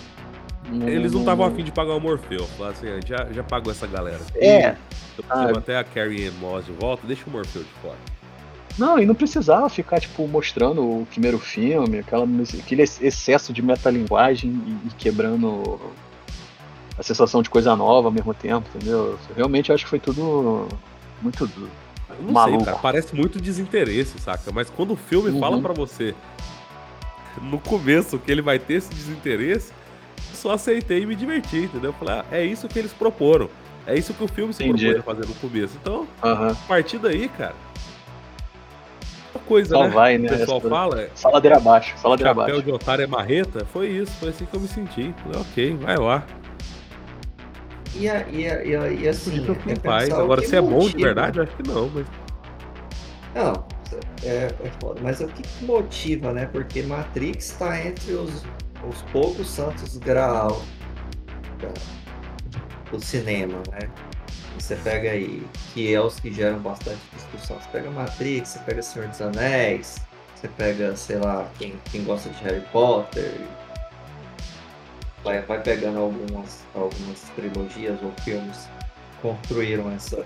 Eles 0.87 1.13
não 1.13 1.21
estavam 1.21 1.47
afim 1.47 1.63
de 1.63 1.71
pagar 1.71 1.95
o 1.95 2.01
Morfeu. 2.01 2.45
Falaram 2.57 2.77
assim, 2.77 2.89
a 2.89 2.95
gente 2.97 3.09
já, 3.09 3.27
já 3.33 3.43
pagou 3.45 3.71
essa 3.73 3.87
galera. 3.87 4.21
É, 4.35 4.71
Eu 5.19 5.25
Ah. 5.31 5.51
até 5.57 5.79
a 5.79 5.85
Carrie 5.85 6.31
Moss 6.33 6.67
de 6.67 6.73
volta, 6.73 7.07
deixa 7.07 7.23
o 7.27 7.31
Morfeu 7.31 7.63
de 7.63 7.69
fora. 7.81 7.97
Não, 8.79 8.99
e 8.99 9.07
não 9.07 9.15
precisava 9.15 9.69
ficar, 9.71 10.01
tipo, 10.01 10.27
mostrando 10.29 10.83
o 10.83 11.07
primeiro 11.07 11.39
filme, 11.39 12.01
aquela, 12.01 12.27
aquele 12.63 12.83
ex- 12.83 13.01
excesso 13.01 13.51
de 13.53 13.63
metalinguagem 13.63 14.51
e, 14.51 14.89
e 14.89 14.91
quebrando 14.99 15.81
a 16.99 17.03
sensação 17.03 17.41
de 17.43 17.49
coisa 17.49 17.75
nova 17.75 18.09
ao 18.09 18.13
mesmo 18.13 18.35
tempo, 18.35 18.69
entendeu? 18.75 19.19
Realmente 19.35 19.73
acho 19.73 19.85
que 19.85 19.91
foi 19.91 19.99
tudo 20.01 20.69
muito. 21.23 21.49
não 22.21 22.33
Maluco. 22.33 22.59
sei, 22.59 22.67
cara, 22.67 22.79
parece 22.83 23.15
muito 23.15 23.41
desinteresse, 23.41 24.19
saca? 24.19 24.51
Mas 24.53 24.69
quando 24.69 24.93
o 24.93 24.97
filme 24.97 25.31
Uhum. 25.31 25.41
fala 25.41 25.59
pra 25.61 25.73
você 25.73 26.15
no 27.41 27.59
começo 27.59 28.19
que 28.19 28.31
ele 28.31 28.43
vai 28.43 28.59
ter 28.59 28.75
esse 28.75 28.91
desinteresse, 28.91 29.73
só 30.37 30.53
aceitei 30.53 31.03
e 31.03 31.07
me 31.07 31.17
diverti, 31.17 31.57
entendeu? 31.65 31.91
Eu 31.91 31.95
Falei, 31.95 32.15
ah, 32.21 32.25
é 32.31 32.45
isso 32.45 32.69
que 32.69 32.79
eles 32.79 32.93
proporam. 32.93 33.49
É 33.87 33.97
isso 33.97 34.13
que 34.15 34.23
o 34.23 34.29
filme 34.29 34.53
se 34.53 34.63
Entendi. 34.65 34.93
propõe 34.95 35.01
a 35.01 35.17
fazer 35.17 35.29
no 35.29 35.35
começo. 35.41 35.77
Então, 35.81 36.07
Aham. 36.23 36.51
a 36.53 36.55
partir 36.69 36.99
daí, 36.99 37.29
cara, 37.29 37.55
coisa, 39.47 39.77
Só 39.77 39.85
né? 39.85 39.89
vai, 39.91 40.19
né? 40.19 40.27
O 40.29 40.39
pessoal 40.39 40.59
Essa- 40.59 40.69
fala, 40.69 41.01
é, 41.03 41.11
Só 41.15 41.29
ladeira 41.31 41.57
abaixo, 41.57 41.95
só 41.99 42.09
ladeira 42.09 42.31
chapéu 42.31 42.43
abaixo. 42.45 42.63
de 42.65 42.73
otário 42.73 43.05
é 43.05 43.07
marreta. 43.07 43.65
Foi 43.67 43.89
isso, 43.89 44.11
foi 44.19 44.31
assim 44.31 44.45
que 44.45 44.55
eu 44.57 44.61
me 44.61 44.67
senti. 44.69 45.15
Falei, 45.23 45.41
ok, 45.41 45.77
vai 45.77 45.97
lá. 45.97 46.27
E, 47.95 48.09
a- 48.11 48.27
e, 48.29 48.47
a- 48.51 48.65
e, 48.65 48.77
a- 48.77 48.89
e 48.91 49.09
assim, 49.09 49.43
é 49.69 49.77
faz. 49.77 50.05
pensar 50.07 50.19
o 50.21 50.25
Agora, 50.25 50.43
se 50.43 50.57
é 50.57 50.61
bom 50.61 50.81
de 50.89 50.97
verdade, 50.97 51.39
eu 51.39 51.45
acho 51.45 51.57
que 51.57 51.63
não, 51.69 51.89
mas. 51.95 52.07
Não, 53.35 53.65
é, 54.25 54.47
é 54.65 54.71
foda. 54.81 55.01
Mas 55.03 55.21
o 55.21 55.29
que 55.29 55.43
que 55.43 55.65
motiva, 55.65 56.33
né? 56.33 56.47
Porque 56.51 56.83
Matrix 56.83 57.51
tá 57.59 57.79
entre 57.87 58.13
os, 58.15 58.43
os 58.85 59.03
poucos 59.13 59.49
santos 59.49 59.97
graal 59.97 60.63
do 62.91 63.01
cinema, 63.01 63.63
né? 63.71 63.89
Você 64.59 64.77
pega 64.77 65.11
aí, 65.11 65.47
que 65.73 65.95
é 65.95 66.01
os 66.01 66.19
que 66.19 66.33
geram 66.33 66.59
bastante 66.59 67.01
discussão. 67.15 67.59
Você 67.61 67.69
pega 67.71 67.91
Matrix, 67.91 68.49
você 68.49 68.59
pega 68.61 68.83
Senhor 68.83 69.09
dos 69.09 69.21
Anéis, 69.21 70.01
você 70.35 70.49
pega, 70.49 70.97
sei 70.97 71.19
lá, 71.19 71.49
quem, 71.59 71.75
quem 71.91 72.05
gosta 72.05 72.31
de 72.31 72.43
Harry 72.43 72.65
Potter. 72.73 73.33
Vai, 75.23 75.43
vai 75.43 75.63
pegando 75.63 75.99
algumas, 75.99 76.65
algumas 76.75 77.21
trilogias 77.35 78.01
ou 78.03 78.13
filmes 78.23 78.69
que 79.17 79.23
construíram 79.23 79.91
essa. 79.93 80.25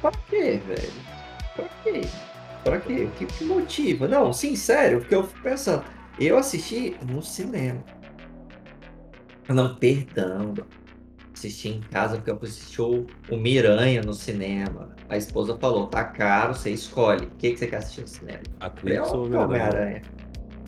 Pra 0.00 0.12
quê, 0.28 0.60
velho? 0.66 0.92
Pra 1.54 1.68
quê? 1.82 2.00
Pra 2.64 2.80
quê? 2.80 3.04
O 3.04 3.10
que, 3.12 3.26
que 3.26 3.44
motiva? 3.44 4.08
Não, 4.08 4.32
sim, 4.32 4.56
sério, 4.56 5.00
porque 5.00 5.14
eu 5.14 5.26
fico 5.26 5.42
pensando. 5.42 5.84
Eu 6.18 6.38
assisti 6.38 6.96
no 7.08 7.22
cinema. 7.22 7.82
Não, 9.48 9.74
perdão. 9.76 10.54
Assisti 11.34 11.68
em 11.68 11.80
casa 11.80 12.16
porque 12.16 12.30
eu 12.30 12.38
assisti 12.42 12.80
o, 12.80 13.06
o 13.30 13.36
Miranha 13.36 14.02
no 14.02 14.14
cinema. 14.14 14.94
A 15.08 15.16
esposa 15.16 15.56
falou, 15.58 15.86
tá 15.86 16.02
caro, 16.04 16.54
você 16.54 16.70
escolhe. 16.70 17.26
O 17.26 17.30
que, 17.38 17.50
que 17.52 17.58
você 17.58 17.66
quer 17.66 17.76
assistir 17.76 18.00
no 18.00 18.08
cinema? 18.08 18.40
Ou 19.02 19.26
que 19.26 19.34
é 19.34 19.38
o 19.38 19.42
Homem-Aranha? 19.44 20.02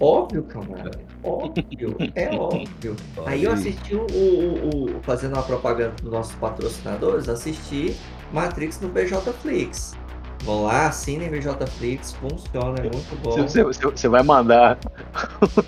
Óbvio 0.01 0.43
que 0.45 0.57
é 0.57 0.61
Homem-Aranha. 0.61 1.09
Óbvio, 1.25 1.97
é 2.15 2.31
óbvio. 2.37 2.97
Aí 3.27 3.43
eu 3.43 3.51
assisti 3.53 3.97
o, 3.97 4.07
o- 4.13 4.97
o- 4.99 5.03
fazendo 5.03 5.33
uma 5.35 5.43
propaganda 5.43 5.97
dos 6.01 6.13
nossos 6.13 6.35
patrocinadores, 6.37 7.29
assisti 7.29 7.97
Matrix 8.33 8.81
no 8.81 8.89
BJ 8.89 9.17
Flix. 9.43 9.97
Vão 10.45 10.65
lá, 10.65 10.87
assinem 10.87 11.29
BJ 11.29 11.67
Flix, 11.67 12.13
funciona, 12.13 12.79
é 12.79 12.83
muito 12.83 13.17
bom. 13.23 13.31
Você, 13.43 13.63
você- 13.65 13.85
você 13.87 14.09
vai 14.09 14.23
mandar 14.23 14.79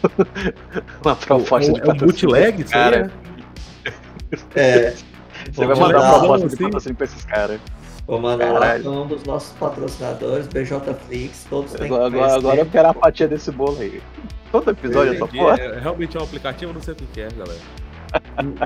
uma 1.05 1.17
proposta 1.17 1.71
É 1.71 1.75
de 1.75 1.81
um 1.81 1.85
patrocínio 1.85 2.31
bootleg, 2.35 2.65
cara. 2.65 3.03
né? 3.05 3.11
É, 4.55 4.95
Você 5.53 5.65
vai 5.67 5.75
vou 5.75 5.87
mandar 5.87 5.99
uma 5.99 6.07
mandar, 6.07 6.19
proposta 6.19 6.47
de 6.49 6.55
assim? 6.55 6.65
patrocínio 6.65 6.97
pra 6.97 7.05
esses 7.05 7.25
caras. 7.25 7.61
vou 8.07 8.21
mandar 8.21 8.53
lá 8.53 8.61
Caralho. 8.61 8.83
pra 8.83 8.93
um 8.93 9.07
dos 9.07 9.23
nossos 9.25 9.53
patrocinadores, 9.59 10.47
BJ 10.47 10.95
Flix, 11.07 11.47
todos 11.51 11.73
têm 11.73 11.87
Agora, 11.87 12.11
que 12.11 12.17
agora, 12.17 12.35
agora 12.35 12.61
eu 12.61 12.67
quero 12.67 12.89
a 12.89 12.95
fatia 12.95 13.27
desse 13.29 13.51
bolo 13.51 13.79
aí. 13.81 14.01
Todo 14.53 14.71
episódio 14.71 15.15
essa 15.15 15.25
Entendi. 15.25 15.39
porra. 15.39 15.57
É, 15.61 15.79
realmente 15.81 16.17
é 16.17 16.21
um 16.21 16.25
aplicativo, 16.25 16.71
eu 16.71 16.75
não 16.75 16.83
sei 16.83 16.93
o 16.93 16.97
que 16.97 17.07
que 17.07 17.21
é, 17.21 17.29
galera. 17.37 17.59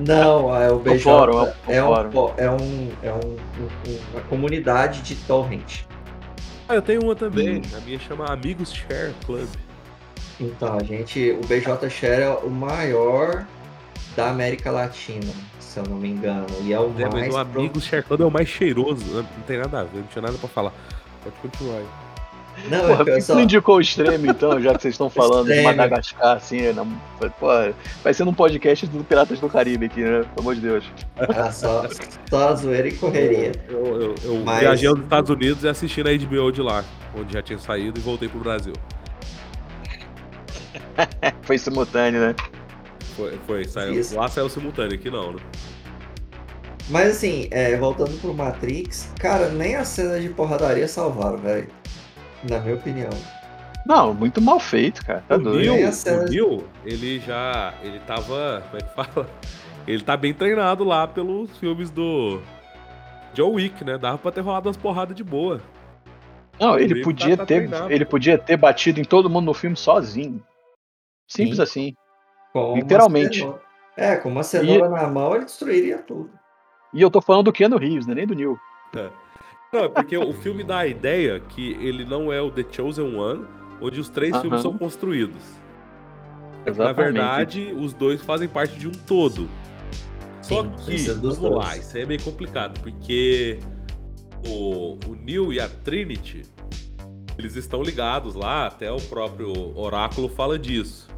Não, 0.06 0.54
é 0.56 0.70
o 0.70 0.78
BJ. 0.78 0.98
fórum, 1.00 1.40
é 1.40 1.42
o- 1.42 1.54
é, 1.68 1.82
o 1.82 1.90
um, 1.90 1.94
fórum. 2.12 2.32
é, 2.38 2.50
um, 2.50 2.92
é 3.02 3.12
um, 3.12 3.30
um- 3.32 3.98
uma 4.12 4.20
comunidade 4.28 5.02
de 5.02 5.14
torrent. 5.16 5.82
Ah, 6.68 6.76
eu 6.76 6.82
tenho 6.82 7.02
uma 7.02 7.14
também. 7.14 7.60
A 7.76 7.80
minha 7.80 7.98
chama 7.98 8.26
Amigos 8.26 8.72
Share 8.72 9.12
Club. 9.26 9.48
Então, 10.40 10.76
a 10.78 10.82
gente, 10.82 11.30
o 11.32 11.46
BJ 11.46 11.90
Share 11.90 12.22
é 12.22 12.30
o 12.30 12.48
maior 12.50 13.44
da 14.16 14.30
América 14.30 14.70
Latina, 14.70 15.32
se 15.60 15.78
eu 15.78 15.84
não 15.84 15.96
me 15.96 16.08
engano. 16.08 16.46
E 16.62 16.72
é 16.72 16.78
o 16.80 16.86
É, 16.98 17.02
mas 17.04 17.12
mais. 17.12 17.34
o 17.34 17.36
Amigos 17.38 17.84
Share 17.84 18.02
Club 18.02 18.20
é 18.22 18.24
o 18.24 18.30
mais 18.30 18.48
cheiroso. 18.48 19.04
né? 19.14 19.26
Não 19.36 19.42
tem 19.44 19.58
nada 19.58 19.80
a 19.80 19.84
ver, 19.84 19.98
não 19.98 20.06
tinha 20.06 20.22
nada 20.22 20.38
pra 20.38 20.48
falar. 20.48 20.72
Pode 21.22 21.36
continuar 21.42 21.76
aí. 21.78 21.86
Não, 22.70 22.80
Porra, 22.80 22.92
é 22.92 22.96
por 22.96 23.04
que 23.04 23.10
pessoal. 23.12 23.20
você 23.20 23.32
não 23.34 23.40
indicou 23.42 23.76
o 23.76 23.80
extremo, 23.80 24.26
então, 24.30 24.60
já 24.60 24.74
que 24.74 24.82
vocês 24.82 24.94
estão 24.94 25.10
falando 25.10 25.52
de. 25.52 25.60
Madagascar, 25.62 26.36
assim, 26.36 26.72
na... 26.72 26.84
pô, 27.38 27.48
vai 28.02 28.14
ser 28.14 28.24
num 28.24 28.32
podcast 28.34 28.86
do 28.86 29.04
Piratas 29.04 29.38
do 29.40 29.48
Caribe 29.48 29.86
aqui, 29.86 30.00
né? 30.00 30.20
Pelo 30.20 30.40
amor 30.40 30.54
de 30.54 30.60
Deus. 30.62 30.84
Ah, 31.18 31.50
só, 31.52 31.84
só 32.30 32.48
a 32.48 32.54
zoeira 32.54 32.88
e 32.88 32.92
correria. 32.96 33.52
Eu, 33.68 34.00
eu, 34.00 34.14
eu 34.22 34.42
Mas- 34.44 34.60
viajei 34.60 34.88
aos 34.88 34.98
Estados 35.00 35.30
Unidos 35.30 35.64
e 35.64 35.68
assisti 35.68 36.02
na 36.02 36.10
HBO 36.12 36.50
de 36.52 36.62
lá, 36.62 36.84
onde 37.18 37.32
já 37.34 37.42
tinha 37.42 37.58
saído, 37.58 37.98
e 37.98 38.02
voltei 38.02 38.28
pro 38.28 38.40
Brasil. 38.40 38.72
Foi 41.42 41.58
simultâneo, 41.58 42.20
né? 42.20 42.34
Foi, 43.16 43.38
foi 43.46 43.64
saiu, 43.64 43.94
Isso. 44.00 44.16
lá 44.16 44.26
saiu 44.28 44.48
simultâneo, 44.48 44.94
aqui 44.94 45.08
não, 45.10 45.32
né? 45.34 45.38
Mas 46.88 47.16
assim, 47.16 47.46
é, 47.50 47.76
voltando 47.76 48.20
pro 48.20 48.34
Matrix, 48.34 49.08
cara, 49.18 49.48
nem 49.50 49.76
a 49.76 49.84
cena 49.84 50.18
de 50.20 50.28
porradaria 50.28 50.86
salvaram, 50.88 51.38
velho. 51.38 51.68
Na 52.48 52.58
minha 52.60 52.74
opinião. 52.74 53.10
Não, 53.86 54.14
muito 54.14 54.40
mal 54.40 54.58
feito, 54.58 55.04
cara. 55.04 55.22
Tá 55.28 55.36
o 55.36 55.38
doido. 55.38 55.92
Cena- 55.92 56.22
o 56.22 56.28
Neil, 56.28 56.66
ele 56.84 57.20
já. 57.20 57.74
Ele 57.82 57.98
tava. 58.00 58.62
Como 58.70 58.76
é 58.76 58.80
que 58.80 58.94
fala? 58.94 59.28
Ele 59.86 60.02
tá 60.02 60.16
bem 60.16 60.32
treinado 60.32 60.82
lá 60.82 61.06
pelos 61.06 61.58
filmes 61.58 61.90
do. 61.90 62.40
John 63.34 63.52
Wick, 63.52 63.84
né? 63.84 63.98
Dava 63.98 64.16
pra 64.16 64.32
ter 64.32 64.40
rolado 64.40 64.66
umas 64.68 64.78
porradas 64.78 65.14
de 65.14 65.22
boa. 65.22 65.60
Não, 66.58 66.78
ele 66.78 66.94
Neil 66.94 67.04
podia 67.04 67.36
tá- 67.36 67.42
tá 67.42 67.46
ter, 67.46 67.68
ele 67.90 68.04
podia 68.06 68.38
ter 68.38 68.56
batido 68.56 68.98
em 68.98 69.04
todo 69.04 69.28
mundo 69.28 69.44
no 69.44 69.52
filme 69.52 69.76
sozinho. 69.76 70.42
Simples 71.28 71.56
Sim. 71.56 71.62
assim. 71.62 71.94
Com 72.54 72.76
Literalmente. 72.76 73.46
É, 73.94 74.16
com 74.16 74.30
uma 74.30 74.42
cenoura 74.42 74.88
na 74.88 75.06
mão 75.06 75.34
ele 75.34 75.44
destruiria 75.44 75.98
tudo. 75.98 76.30
E 76.94 77.02
eu 77.02 77.10
tô 77.10 77.20
falando 77.20 77.44
do 77.44 77.52
Keanu 77.52 77.76
Reeves, 77.76 78.06
né? 78.06 78.14
Nem 78.14 78.26
do 78.26 78.34
Neil. 78.34 78.56
Não, 79.74 79.86
é 79.86 79.88
porque 79.88 80.16
o 80.16 80.32
filme 80.32 80.62
dá 80.62 80.78
a 80.78 80.86
ideia 80.86 81.40
que 81.40 81.72
ele 81.80 82.04
não 82.04 82.32
é 82.32 82.40
o 82.40 82.48
The 82.48 82.64
Chosen 82.70 83.16
One, 83.16 83.44
onde 83.80 83.98
os 83.98 84.08
três 84.08 84.32
Aham. 84.32 84.42
filmes 84.42 84.62
são 84.62 84.78
construídos. 84.78 85.42
Na 86.64 86.70
Exatamente. 86.70 86.96
verdade, 86.96 87.74
os 87.76 87.92
dois 87.92 88.22
fazem 88.22 88.46
parte 88.46 88.78
de 88.78 88.86
um 88.86 88.92
todo. 88.92 89.48
Só 90.40 90.62
Sim, 90.62 90.70
que, 90.86 91.10
vamos 91.10 91.38
dois. 91.38 91.54
lá, 91.54 91.76
isso 91.76 91.96
aí 91.96 92.04
é 92.04 92.06
meio 92.06 92.22
complicado, 92.22 92.78
porque 92.82 93.58
o, 94.46 94.96
o 95.08 95.16
Neo 95.16 95.52
e 95.52 95.58
a 95.58 95.68
Trinity, 95.68 96.42
eles 97.36 97.56
estão 97.56 97.82
ligados 97.82 98.36
lá, 98.36 98.68
até 98.68 98.92
o 98.92 99.00
próprio 99.00 99.76
Oráculo 99.76 100.28
fala 100.28 100.56
disso. 100.56 101.08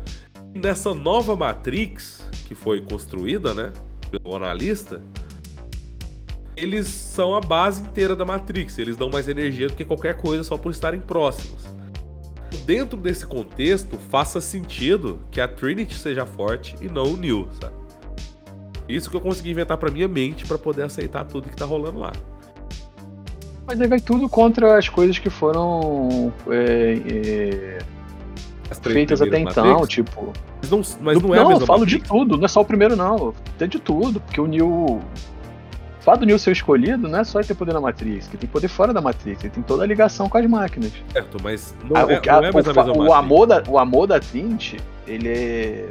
Nessa 0.55 0.95
nova 0.95 1.37
Matrix, 1.37 2.27
que 2.49 2.55
foi 2.55 2.81
construída, 2.81 3.53
né, 3.53 3.71
pelo 4.11 4.35
analista, 4.35 5.03
eles 6.57 6.87
são 6.87 7.35
a 7.35 7.41
base 7.41 7.83
inteira 7.83 8.17
da 8.17 8.25
Matrix, 8.25 8.79
eles 8.79 8.97
dão 8.97 9.11
mais 9.11 9.29
energia 9.29 9.69
do 9.69 9.75
que 9.75 9.85
qualquer 9.85 10.17
coisa 10.17 10.43
só 10.43 10.57
por 10.57 10.71
estarem 10.71 11.01
próximos. 11.01 11.65
Dentro 12.65 12.99
desse 12.99 13.27
contexto, 13.27 13.99
faça 14.11 14.41
sentido 14.41 15.21
que 15.31 15.41
a 15.41 15.47
Trinity 15.47 15.95
seja 15.95 16.25
forte 16.25 16.75
e 16.81 16.89
não 16.89 17.13
o 17.13 17.17
Neo, 17.17 17.49
sabe? 17.61 17.75
Isso 18.89 19.11
que 19.11 19.17
eu 19.17 19.21
consegui 19.21 19.51
inventar 19.51 19.77
pra 19.77 19.91
minha 19.91 20.09
mente 20.09 20.47
pra 20.47 20.57
poder 20.57 20.85
aceitar 20.85 21.25
tudo 21.25 21.49
que 21.49 21.57
tá 21.57 21.65
rolando 21.65 21.99
lá. 21.99 22.13
Mas 23.67 23.81
aí 23.81 23.89
vai 23.89 24.01
tudo 24.01 24.29
contra 24.29 24.79
as 24.79 24.89
coisas 24.89 25.19
que 25.19 25.29
foram 25.29 26.33
é, 26.49 27.01
é, 27.05 27.79
feitas 28.81 29.21
até 29.21 29.41
então, 29.41 29.67
Matrix, 29.67 29.89
tipo. 29.89 30.33
mas 30.61 30.71
não, 30.71 30.83
mas 31.01 31.23
não 31.23 31.35
é 31.35 31.39
a 31.39 31.43
eu 31.43 31.49
mesma 31.49 31.67
falo 31.67 31.81
Matrix. 31.81 32.03
de 32.03 32.09
tudo, 32.09 32.37
não 32.37 32.45
é 32.45 32.49
só 32.49 32.61
o 32.61 32.65
primeiro, 32.65 32.95
não. 32.95 33.35
Tem 33.59 33.69
de 33.69 33.81
tudo, 33.81 34.21
porque 34.21 34.41
o 34.41 34.47
Neo. 34.47 35.01
O 36.07 36.11
fato 36.13 36.21
do 36.21 36.27
Neo 36.27 36.39
ser 36.39 36.53
escolhido 36.53 37.09
não 37.09 37.19
é 37.19 37.25
só 37.25 37.41
ele 37.41 37.49
ter 37.49 37.55
poder 37.57 37.73
na 37.75 37.81
Matrix, 37.81 38.29
que 38.29 38.37
tem 38.37 38.49
poder 38.49 38.69
fora 38.69 38.93
da 38.95 39.01
Matrix, 39.01 39.43
ele 39.43 39.53
tem 39.53 39.63
toda 39.65 39.83
a 39.83 39.87
ligação 39.89 40.29
com 40.29 40.39
as 40.39 40.47
máquinas. 40.47 40.93
certo, 41.13 41.37
mas 41.43 41.75
não, 41.83 41.97
Ah, 41.97 42.01
é, 42.03 42.05
o, 42.05 42.07
não 42.09 42.15
é 42.15 42.19
a- 42.49 42.53
mais 42.53 42.69
a 42.69 42.73
mesma 42.85 42.93
o 43.09 43.13
amor 43.13 43.47
da, 43.49 43.65
o 43.69 43.77
amor 43.77 44.07
da 44.07 44.21
Trinity, 44.21 44.77
ele 45.05 45.29
é 45.29 45.89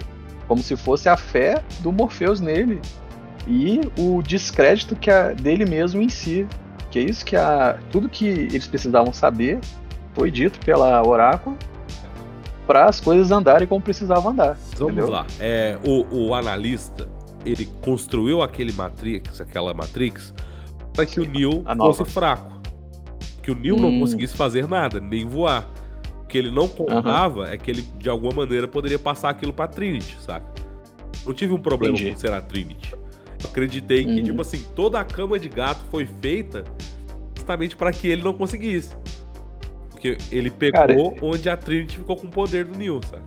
como 0.48 0.64
se 0.64 0.78
fosse 0.78 1.10
a 1.10 1.18
fé 1.18 1.62
do 1.82 1.92
Morpheus 1.92 2.40
nele 2.40 2.80
e 3.46 3.82
o 4.00 4.22
descrédito 4.22 4.96
que 4.96 5.12
a, 5.12 5.34
dele 5.34 5.66
mesmo 5.66 6.02
em 6.02 6.08
si. 6.08 6.48
Que 6.90 7.00
é 7.00 7.02
isso 7.02 7.26
que 7.26 7.36
a, 7.36 7.78
tudo 7.92 8.08
que 8.08 8.26
eles 8.26 8.66
precisavam 8.68 9.12
saber 9.12 9.60
foi 10.14 10.32
dito 10.32 10.58
pela 10.66 11.06
Oráculo 11.06 11.58
para 12.66 12.86
as 12.86 13.02
coisas 13.02 13.32
andarem 13.32 13.68
como 13.68 13.82
precisavam 13.82 14.32
andar. 14.32 14.58
Vamos 14.78 14.94
entendeu? 14.94 15.10
lá. 15.10 15.26
É, 15.42 15.78
o, 15.84 16.28
o 16.30 16.34
analista, 16.34 17.06
ele 17.46 17.66
construiu 17.82 18.42
aquele 18.42 18.72
Matrix, 18.74 19.40
aquela 19.42 19.74
Matrix, 19.74 20.34
para 20.94 21.06
que 21.06 21.20
o 21.20 21.26
Neo 21.26 21.62
A 21.66 21.76
nova. 21.76 21.94
fosse 21.94 22.12
fraco. 22.12 22.52
Que 23.44 23.52
o 23.52 23.56
Neo 23.56 23.78
não 23.78 23.90
Hum. 23.90 24.00
conseguisse 24.00 24.36
fazer 24.36 24.68
nada, 24.68 25.00
nem 25.00 25.26
voar. 25.26 25.70
O 26.24 26.26
que 26.26 26.38
ele 26.38 26.50
não 26.50 26.68
contava 26.68 27.48
é 27.54 27.58
que 27.58 27.70
ele, 27.70 27.82
de 28.00 28.10
alguma 28.10 28.34
maneira, 28.34 28.68
poderia 28.68 28.98
passar 28.98 29.30
aquilo 29.30 29.54
pra 29.54 29.68
Trinity, 29.68 30.18
saca? 30.20 30.46
Não 31.26 31.34
tive 31.34 31.54
um 31.54 31.60
problema 31.60 31.96
Entendi. 31.96 32.12
com 32.14 32.18
ser 32.20 32.34
a 32.34 32.42
Trinity. 32.42 32.94
Eu 33.44 33.50
acreditei 33.50 34.04
que, 34.06 34.12
Uhum. 34.12 34.24
tipo 34.24 34.42
assim, 34.42 34.64
toda 34.76 35.00
a 35.00 35.04
cama 35.06 35.38
de 35.38 35.48
gato 35.50 35.82
foi 35.92 36.06
feita 36.22 36.64
justamente 37.36 37.76
para 37.76 37.92
que 37.92 38.08
ele 38.08 38.24
não 38.24 38.34
conseguisse. 38.34 38.96
Porque 39.92 40.18
ele 40.32 40.50
pegou 40.50 41.12
Cara, 41.12 41.26
onde 41.26 41.50
a 41.50 41.56
Trinity 41.56 41.98
ficou 41.98 42.16
com 42.18 42.28
o 42.28 42.32
poder 42.32 42.66
do 42.66 42.78
Neo, 42.78 43.00
sabe? 43.10 43.24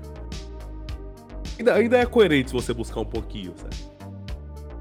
Ainda, 1.59 1.75
ainda 1.75 1.99
é 1.99 2.07
coerente 2.07 2.51
se 2.51 2.55
você 2.55 2.73
buscar 2.73 3.01
um 3.01 3.05
pouquinho, 3.05 3.53
sabe? 3.57 3.75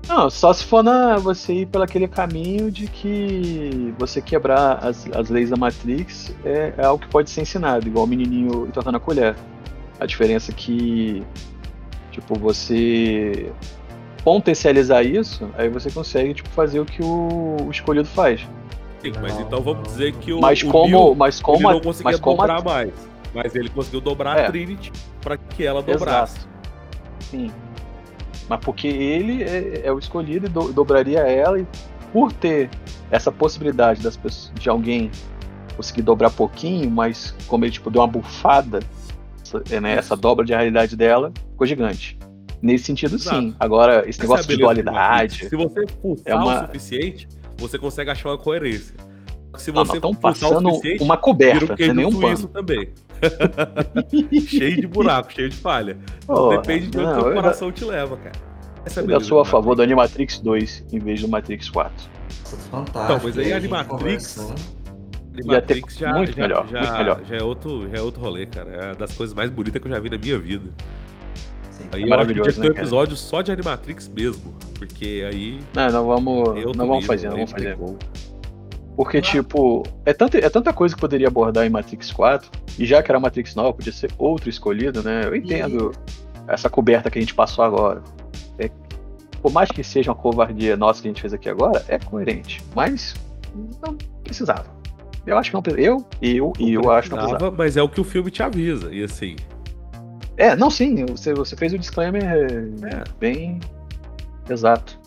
Não, 0.08 0.30
só 0.30 0.54
se 0.54 0.64
for 0.64 0.82
na, 0.84 1.18
você 1.18 1.54
ir 1.54 1.66
pelo 1.66 1.84
aquele 1.84 2.08
caminho 2.08 2.72
de 2.72 2.88
que 2.88 3.94
você 4.00 4.22
quebrar 4.22 4.76
as, 4.86 5.06
as 5.14 5.30
leis 5.30 5.50
da 5.50 5.58
Matrix 5.58 6.34
é, 6.46 6.74
é 6.78 6.86
algo 6.86 7.04
que 7.04 7.10
pode 7.10 7.30
ser 7.30 7.42
ensinado, 7.42 7.86
igual 7.88 8.06
o 8.06 8.08
menininho 8.08 8.66
entortando 8.68 8.96
a 8.98 9.00
colher. 9.00 9.36
A 10.00 10.06
diferença 10.06 10.52
é 10.52 10.54
que, 10.54 11.24
tipo, 12.12 12.36
você 12.40 13.52
potencializar 14.24 15.04
isso, 15.04 15.50
aí 15.58 15.68
você 15.70 15.90
consegue, 15.92 16.34
tipo, 16.36 16.50
fazer 16.50 16.80
o 16.80 16.86
que 16.86 17.02
o, 17.04 17.58
o 17.66 17.72
escolhido 17.72 18.08
faz. 18.08 18.42
Sim, 19.02 19.12
mas 19.22 19.38
então 19.40 19.62
vamos 19.62 19.84
dizer 19.88 20.14
que 20.16 20.32
o, 20.34 20.40
Mas 20.40 20.62
o 20.64 20.68
como, 20.70 20.88
Neo, 20.90 21.16
mas 21.16 21.36
ele 21.36 21.44
como, 21.44 21.70
a- 21.70 21.74
não 21.74 21.82
conseguia 21.82 22.12
mas 22.12 22.20
como 22.20 22.42
a- 22.42 22.48
dobrar 22.48 22.64
mais. 22.64 22.92
Mas 23.34 23.54
ele 23.56 23.70
conseguiu 23.70 24.02
dobrar 24.02 24.38
É. 24.40 24.46
a 24.46 24.50
Trinity 24.52 24.92
pra 25.22 25.38
que 25.38 25.64
ela 25.66 25.82
dobrasse. 25.82 26.40
Sim. 27.20 27.52
Mas 28.50 28.60
porque 28.62 28.88
ele 28.88 29.44
é, 29.44 29.82
é 29.86 29.92
o 29.92 30.00
escolhido 30.00 30.46
e 30.46 30.50
do- 30.50 30.72
dobraria 30.72 31.20
ela, 31.20 31.60
e 31.60 31.68
por 32.14 32.32
ter 32.32 32.70
essa 33.12 33.32
possibilidade 33.32 34.02
das 34.02 34.16
pessoas, 34.16 34.52
de 34.58 34.70
alguém 34.70 35.12
conseguir 35.76 36.02
dobrar 36.02 36.30
pouquinho, 36.32 36.90
mas 36.90 37.36
como 37.48 37.66
ele 37.66 37.72
tipo, 37.72 37.90
deu 37.92 38.02
uma 38.02 38.08
bufada, 38.08 38.80
essa, 39.44 39.64
é, 39.70 39.80
né, 39.82 39.94
essa 39.96 40.16
dobra 40.16 40.46
de 40.46 40.54
realidade 40.54 40.96
dela, 40.96 41.32
ficou 41.52 41.68
gigante. 41.68 42.18
Nesse 42.62 42.86
sentido, 42.86 43.20
sim. 43.20 43.30
Exato. 43.30 43.56
Agora, 43.60 44.00
esse 44.02 44.10
Essa 44.20 44.22
negócio 44.24 44.48
de 44.48 44.58
dualidade. 44.58 45.48
Se 45.48 45.56
você 45.56 45.86
fuçar 46.02 46.24
é 46.26 46.36
uma- 46.36 46.64
o 46.64 46.66
suficiente, 46.66 47.28
você 47.58 47.78
consegue 47.78 48.10
achar 48.10 48.30
uma 48.30 48.38
coerência. 48.38 48.96
Se 49.58 49.72
Não, 49.72 49.86
você 49.86 49.98
estão 49.98 50.14
fuçar 50.14 50.30
o 50.32 50.34
passando 50.34 50.70
suficiente, 50.72 51.04
uma 51.04 51.18
coberta, 51.18 51.66
um 51.66 51.68
não 51.68 51.86
é 51.86 51.94
nenhum 51.94 52.12
suíço 52.12 52.48
pano. 52.48 52.66
também. 52.66 52.90
cheio 54.48 54.82
de 54.82 54.88
buraco, 54.88 55.32
cheio 55.34 55.50
de 55.50 55.56
falha. 55.58 55.98
Porra, 56.26 56.58
Depende 56.58 56.88
de 56.88 56.98
onde 57.00 57.08
não, 57.08 57.22
o 57.24 57.28
eu 57.30 57.34
coração 57.34 57.72
te 57.72 57.84
leva, 57.86 58.18
cara. 58.18 58.36
Essa 58.86 59.02
Eu 59.02 59.20
sou 59.22 59.40
a 59.40 59.44
do 59.44 59.50
favor 59.50 59.76
do 59.76 59.82
Matrix. 59.82 60.38
Animatrix 60.38 60.40
2 60.40 60.86
em 60.94 61.00
vez 61.00 61.22
do 61.22 61.28
Matrix 61.28 61.70
4. 61.70 61.94
Fantástico. 62.72 63.00
Então, 63.04 63.20
mas 63.24 63.38
aí 63.38 63.54
Animatrix- 63.54 64.54
Animatrix 65.34 65.96
já, 65.98 66.14
muito 66.14 66.32
já- 66.36 66.42
melhor, 66.42 66.68
já, 66.68 66.80
muito 66.80 66.94
melhor. 66.98 67.22
já 67.28 67.36
é 67.38 67.44
outro, 67.44 67.90
já 67.90 67.98
é 67.98 68.02
outro 68.02 68.22
rolê, 68.22 68.46
cara. 68.46 68.70
É 68.72 68.86
uma 68.88 68.96
das 68.96 69.14
coisas 69.14 69.36
mais 69.36 69.50
bonitas 69.50 69.82
que 69.82 69.88
eu 69.88 69.92
já 69.92 70.00
vi 70.00 70.10
na 70.10 70.18
minha 70.18 70.40
vida. 70.40 70.70
Sim. 71.70 71.84
Aí 71.92 72.04
É 72.04 72.06
eu 72.08 72.14
acho 72.14 72.28
que 72.28 72.34
tinha 72.34 72.44
maravilhoso, 72.44 72.50
que 72.50 72.56
ter 72.56 72.62
né, 72.62 72.68
um 72.70 72.74
cara? 72.74 72.82
episódio 72.82 73.16
só 73.16 73.42
de 73.42 73.52
Animatrix 73.52 74.08
mesmo. 74.08 74.56
Porque 74.80 75.28
aí. 75.32 75.60
Não, 75.76 75.90
não 75.92 76.06
vamos, 76.08 76.76
não 76.76 76.88
vamos 76.88 77.06
fazer, 77.06 77.28
não 77.30 77.36
vamos 77.36 77.52
fazer. 77.52 77.78
Porque, 78.98 79.22
tipo, 79.22 79.84
é 80.06 80.12
tanta, 80.12 80.40
é 80.40 80.50
tanta 80.50 80.74
coisa 80.74 80.96
que 80.96 81.00
poderia 81.00 81.28
abordar 81.28 81.66
em 81.68 81.70
Matrix 81.70 82.12
4, 82.12 82.50
e 82.80 82.86
já 82.86 83.02
que 83.04 83.12
era 83.12 83.20
Matrix 83.20 83.54
nova, 83.54 83.72
podia 83.72 83.94
ser 83.94 84.12
outro 84.18 84.50
escolhido, 84.50 85.04
né? 85.04 85.22
Eu 85.24 85.36
entendo 85.36 85.92
essa 86.48 86.68
coberta 86.68 87.10
que 87.12 87.20
a 87.20 87.22
gente 87.22 87.36
passou 87.36 87.64
agora. 87.64 88.02
É- 88.58 88.72
por 89.40 89.54
mais 89.54 89.70
que 89.70 89.84
seja 89.84 90.10
uma 90.10 90.18
covardia 90.18 90.76
nossa 90.76 91.00
que 91.00 91.08
a 91.08 91.12
gente 91.12 91.22
fez 91.22 91.32
aqui 91.32 91.48
agora, 91.48 91.86
é 91.88 92.00
coerente. 92.00 92.64
Mas 92.76 93.14
não 93.86 93.96
precisava. 94.24 94.66
Eu 95.28 95.38
acho 95.38 95.52
que 95.52 95.54
não 95.54 95.62
precisava. 95.62 95.88
Eu, 95.88 96.06
eu 96.20 96.54
e 96.58 96.74
eu 96.74 96.90
acho 96.90 97.10
que 97.10 97.16
não 97.16 97.22
precisava. 97.22 97.52
Precisava, 97.52 97.56
mas 97.56 97.78
é 97.78 97.84
o 97.84 97.88
que 97.88 98.02
o 98.02 98.04
filme 98.04 98.32
te 98.32 98.42
avisa. 98.42 98.92
E 98.92 99.04
assim, 99.04 99.36
É, 100.38 100.56
não, 100.56 100.72
sim, 100.72 101.06
você, 101.06 101.36
você 101.36 101.56
fez 101.56 101.72
o 101.72 101.78
disclaimer 101.78 102.24
É. 102.24 103.04
bem 103.20 103.60
exato. 104.50 105.00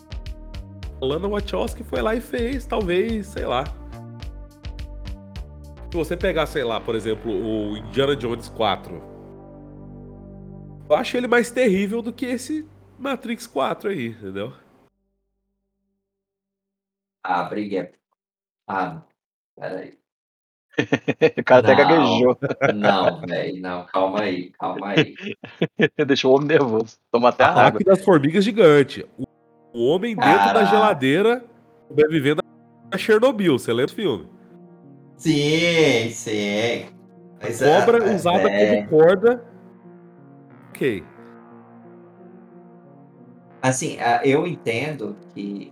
Lana 1.01 1.27
Wachowski 1.27 1.83
foi 1.83 2.01
lá 2.01 2.15
e 2.15 2.21
fez, 2.21 2.65
talvez, 2.65 3.27
sei 3.27 3.45
lá. 3.45 3.65
Se 5.91 5.97
você 5.97 6.15
pegar, 6.15 6.45
sei 6.45 6.63
lá, 6.63 6.79
por 6.79 6.95
exemplo, 6.95 7.29
o 7.29 7.75
Indiana 7.75 8.15
Jones 8.15 8.47
4. 8.47 9.03
Eu 10.89 10.95
acho 10.95 11.17
ele 11.17 11.27
mais 11.27 11.51
terrível 11.51 12.01
do 12.01 12.13
que 12.13 12.25
esse 12.25 12.65
Matrix 12.97 13.45
4 13.45 13.89
aí, 13.89 14.07
entendeu? 14.07 14.53
Ah, 17.21 17.43
briga 17.43 17.77
é. 17.77 17.91
Ah, 18.67 19.01
peraí. 19.59 19.99
O 21.37 21.43
cara 21.43 21.59
até 21.59 21.75
Não. 21.75 21.77
gaguejou. 21.77 22.37
Não, 22.73 23.21
velho, 23.27 23.61
não, 23.61 23.85
calma 23.87 24.21
aí, 24.21 24.49
calma 24.51 24.87
aí. 24.91 25.13
Deixou 26.07 26.31
o 26.31 26.35
homem 26.37 26.47
nervoso. 26.47 26.97
Toma 27.11 27.29
até 27.29 27.43
a 27.43 27.53
água. 27.53 27.81
Das 27.85 28.03
formigas 28.03 28.45
gigante. 28.45 29.05
O, 29.17 29.25
o 29.73 29.87
homem 29.87 30.15
dentro 30.15 30.31
da 30.31 30.37
Caraca. 30.53 30.65
geladeira 30.67 31.45
sobrevivendo 31.89 32.41
a 32.89 32.97
Chernobyl. 32.97 33.59
Você 33.59 33.73
lembra 33.73 33.91
o 33.91 33.95
filme? 33.95 34.40
Sim, 35.21 36.09
sim. 36.09 36.85
Mas 37.39 37.61
é- 37.61 37.79
Cobra 37.79 38.11
usada 38.11 38.49
é, 38.49 38.75
como 38.85 38.89
corda. 38.89 39.43
Ok. 40.69 41.03
Assim, 43.61 43.99
eu 44.23 44.47
entendo 44.47 45.15
que 45.31 45.71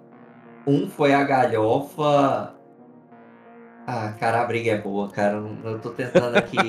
um 0.68 0.88
foi 0.88 1.16
a 1.16 1.24
galhofa. 1.24 2.54
Ah, 3.88 4.14
cara, 4.20 4.42
a 4.42 4.46
briga 4.46 4.74
é 4.74 4.78
boa, 4.78 5.10
cara. 5.10 5.44
Eu 5.64 5.80
tô 5.80 5.90
tentando 5.90 6.38
aqui. 6.38 6.60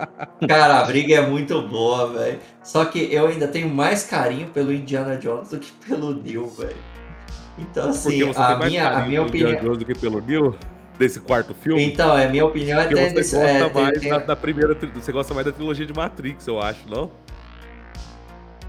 Cara, 0.48 0.80
a 0.80 0.84
briga 0.84 1.16
é 1.16 1.20
muito 1.20 1.60
boa, 1.68 2.14
velho. 2.14 2.40
Só 2.64 2.86
que 2.86 3.12
eu 3.12 3.26
ainda 3.26 3.46
tenho 3.46 3.68
mais 3.68 4.04
carinho 4.04 4.48
pelo 4.48 4.72
Indiana 4.72 5.18
Jones 5.18 5.50
do 5.50 5.58
que 5.58 5.70
pelo 5.86 6.14
Neil, 6.14 6.46
velho. 6.48 6.76
Então, 7.58 7.90
assim, 7.90 8.22
a 8.34 8.56
minha, 8.56 8.88
a 8.88 9.06
minha 9.06 9.22
opinião. 9.22 9.60
Jones 9.60 9.78
do 9.78 9.84
que 9.84 9.94
pelo 9.94 10.22
Neil, 10.22 10.56
desse 10.98 11.20
quarto 11.20 11.54
filme. 11.54 11.84
Então, 11.84 12.16
é 12.16 12.28
minha 12.28 12.44
opinião 12.44 12.80
é 12.80 12.84
até 12.84 13.10
você 13.10 13.36
gosta 13.36 13.38
é, 13.38 13.72
mais 13.72 14.00
tem- 14.00 14.10
da, 14.10 14.18
da 14.18 14.36
primeira. 14.36 14.74
Você 14.94 15.12
gosta 15.12 15.34
mais 15.34 15.46
da 15.46 15.52
trilogia 15.52 15.86
de 15.86 15.92
Matrix, 15.92 16.46
eu 16.46 16.60
acho, 16.60 16.88
não? 16.88 17.10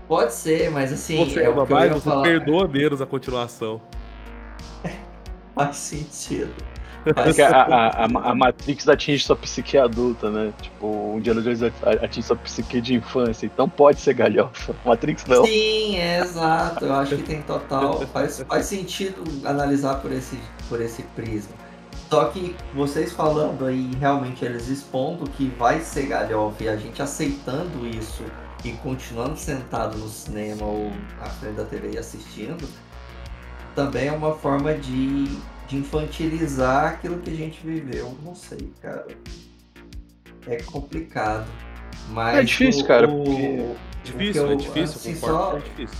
Pode 0.07 0.33
ser, 0.33 0.69
mas 0.69 0.91
assim, 0.91 1.17
você 1.17 1.41
é 1.41 1.47
ama 1.47 1.65
mais, 1.65 1.91
você 1.91 2.09
falar. 2.09 2.23
perdoa 2.23 2.67
menos 2.67 3.01
a 3.01 3.05
continuação. 3.05 3.81
Faz 5.55 5.77
sentido. 5.77 6.53
É 7.05 7.13
Faz 7.13 7.38
a, 7.39 7.49
a, 7.49 7.88
a, 8.05 8.05
a 8.05 8.36
Matrix 8.36 8.88
atinge 8.88 9.23
sua 9.23 9.36
psique 9.36 9.77
adulta, 9.77 10.29
né? 10.29 10.53
Tipo, 10.62 10.88
o 10.88 11.15
Indiana 11.17 11.41
Jones 11.41 11.62
atinge 12.01 12.25
sua 12.25 12.36
psique 12.38 12.79
de 12.79 12.95
infância, 12.95 13.45
então 13.45 13.67
pode 13.67 13.99
ser 13.99 14.13
galhofa. 14.13 14.73
Matrix 14.86 15.25
não. 15.25 15.45
Sim, 15.45 15.97
é 15.97 16.19
exato. 16.19 16.86
Eu 16.86 16.93
acho 16.93 17.17
que 17.17 17.23
tem 17.23 17.41
total. 17.41 18.01
Faz, 18.07 18.43
faz 18.47 18.65
sentido 18.65 19.21
analisar 19.45 19.95
por 19.95 20.12
esse, 20.12 20.38
por 20.69 20.81
esse 20.81 21.03
prisma. 21.15 21.53
Só 22.13 22.26
que 22.26 22.56
vocês 22.76 23.12
falando 23.12 23.65
aí, 23.65 23.89
realmente 23.99 24.45
eles 24.45 24.67
expondo 24.67 25.28
que 25.32 25.47
vai 25.58 25.82
ser 25.82 26.06
galhofa 26.06 26.63
e 26.65 26.69
a 26.69 26.78
gente 26.78 27.02
aceitando 27.02 27.88
isso 27.88 28.23
e 28.63 28.71
continuando 28.73 29.36
sentado 29.36 29.97
no 29.97 30.08
cinema 30.08 30.63
ou 30.63 30.91
à 31.19 31.26
frente 31.26 31.56
da 31.56 31.63
TV 31.63 31.93
e 31.93 31.97
assistindo, 31.97 32.69
também 33.73 34.10
é 34.10 34.12
uma 34.12 34.36
forma 34.36 34.76
de, 34.76 35.26
de 35.67 35.76
infantilizar 35.78 36.86
aquilo 36.93 37.17
que 37.17 37.32
a 37.32 37.36
gente 37.36 37.65
viveu. 37.65 38.15
Não 38.23 38.36
sei, 38.36 38.71
cara. 38.80 39.08
É 40.45 40.58
complicado. 40.58 41.47
Mas 42.10 42.38
É 42.38 42.43
difícil, 42.43 42.84
o- 42.84 42.88
cara, 42.88 43.10
o- 43.10 43.23
porque- 43.23 43.76
Difícil, 44.04 44.43
o 44.43 44.45
que 44.45 44.52
é 44.52 44.54
eu- 44.54 44.56
difícil, 44.58 44.84
assim, 44.97 45.15
concordo 45.15 45.39
só- 45.52 45.58
é 45.58 45.60
difícil. 45.62 45.97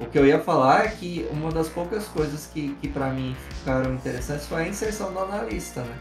O 0.00 0.06
que 0.06 0.18
eu 0.18 0.26
ia 0.26 0.38
falar 0.38 0.86
é 0.86 0.88
que 0.88 1.26
uma 1.30 1.50
das 1.50 1.68
poucas 1.68 2.06
coisas 2.06 2.48
que, 2.52 2.74
que 2.80 2.88
para 2.88 3.10
mim 3.10 3.36
ficaram 3.50 3.94
interessantes 3.94 4.46
foi 4.46 4.62
a 4.62 4.68
inserção 4.68 5.12
do 5.12 5.18
analista, 5.18 5.82
né? 5.82 5.98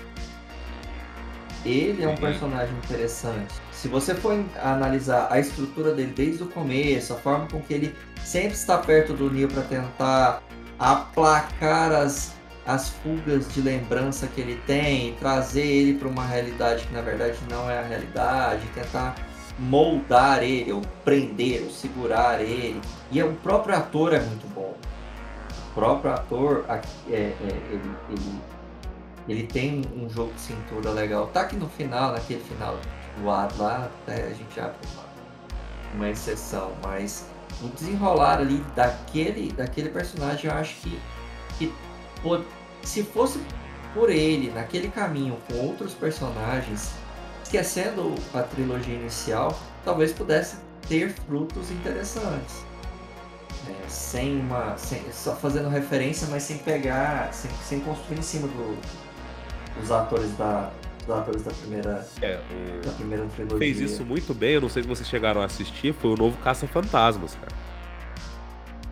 Ele 1.65 2.03
é 2.03 2.07
um 2.07 2.15
Sim. 2.15 2.21
personagem 2.21 2.75
interessante. 2.77 3.53
Se 3.71 3.87
você 3.87 4.13
for 4.13 4.39
analisar 4.63 5.27
a 5.31 5.39
estrutura 5.39 5.93
dele 5.93 6.13
desde 6.15 6.43
o 6.43 6.47
começo, 6.47 7.13
a 7.13 7.15
forma 7.17 7.47
com 7.47 7.59
que 7.59 7.73
ele 7.73 7.95
sempre 8.23 8.53
está 8.53 8.77
perto 8.77 9.13
do 9.13 9.31
Neo 9.31 9.47
para 9.47 9.63
tentar 9.63 10.43
aplacar 10.79 11.91
as, 11.91 12.33
as 12.65 12.89
fugas 12.89 13.51
de 13.51 13.61
lembrança 13.61 14.27
que 14.27 14.39
ele 14.39 14.61
tem, 14.67 15.15
trazer 15.15 15.65
ele 15.65 15.97
para 15.97 16.07
uma 16.07 16.23
realidade 16.23 16.85
que 16.85 16.93
na 16.93 17.01
verdade 17.01 17.37
não 17.49 17.69
é 17.69 17.79
a 17.79 17.83
realidade, 17.83 18.65
tentar 18.73 19.15
moldar 19.57 20.43
ele, 20.43 20.71
ou 20.71 20.81
prender, 21.03 21.63
ou 21.63 21.69
segurar 21.69 22.41
ele. 22.41 22.81
E 23.11 23.21
o 23.21 23.33
próprio 23.35 23.75
ator 23.75 24.13
é 24.13 24.19
muito 24.19 24.47
bom. 24.53 24.73
O 25.71 25.73
próprio 25.73 26.11
ator, 26.13 26.65
é, 26.69 26.81
é, 27.09 27.35
ele, 27.69 27.91
ele, 28.09 28.41
ele 29.27 29.43
tem 29.47 29.81
um 29.95 30.09
jogo 30.09 30.33
de 30.33 30.41
cintura 30.41 30.91
legal. 30.91 31.27
Tá 31.27 31.45
que 31.45 31.55
no 31.55 31.69
final, 31.69 32.11
naquele 32.11 32.41
final 32.41 32.77
do 33.19 33.29
ar 33.29 33.49
lá, 33.57 33.89
até 34.03 34.23
a 34.23 34.33
gente 34.33 34.59
abre 34.59 34.77
uma, 34.93 35.03
uma 35.95 36.09
exceção, 36.09 36.71
mas 36.83 37.27
o 37.61 37.67
desenrolar 37.69 38.39
ali 38.39 38.63
daquele, 38.75 39.51
daquele 39.51 39.89
personagem, 39.89 40.49
eu 40.49 40.57
acho 40.57 40.75
que, 40.75 41.01
que 41.57 41.73
se 42.83 43.03
fosse 43.03 43.39
por 43.93 44.09
ele, 44.09 44.51
naquele 44.51 44.89
caminho, 44.89 45.37
com 45.47 45.55
outros 45.65 45.93
personagens, 45.93 46.91
esquecendo 47.47 48.13
a 48.33 48.41
trilogia 48.43 48.93
inicial, 48.95 49.57
talvez 49.85 50.11
pudesse 50.11 50.57
ter 50.87 51.11
frutos 51.27 51.71
interessantes. 51.71 52.65
É, 53.69 53.89
sem 53.89 54.39
uma. 54.39 54.77
sem- 54.77 55.01
só 55.11 55.35
fazendo 55.35 55.69
referência, 55.69 56.27
mas 56.29 56.43
sem 56.43 56.57
pegar. 56.57 57.33
sem, 57.33 57.49
sem 57.63 57.79
construir 57.79 58.19
em 58.19 58.21
cima 58.21 58.47
do, 58.47 58.77
dos 59.79 59.91
atores 59.91 60.31
da. 60.37 60.69
dos 61.05 61.15
atores 61.15 61.43
da 61.43 61.51
primeira. 61.51 62.07
É, 62.21 62.39
da 62.85 62.91
primeira 62.93 63.25
trilogia. 63.35 63.57
fez 63.57 63.79
isso 63.79 64.05
muito 64.05 64.33
bem, 64.33 64.53
eu 64.55 64.61
não 64.61 64.69
sei 64.69 64.83
se 64.83 64.87
vocês 64.89 65.07
chegaram 65.07 65.41
a 65.41 65.45
assistir, 65.45 65.93
foi 65.93 66.11
o 66.11 66.15
novo 66.15 66.37
Caça 66.39 66.67
Fantasmas, 66.67 67.35
cara. 67.35 67.55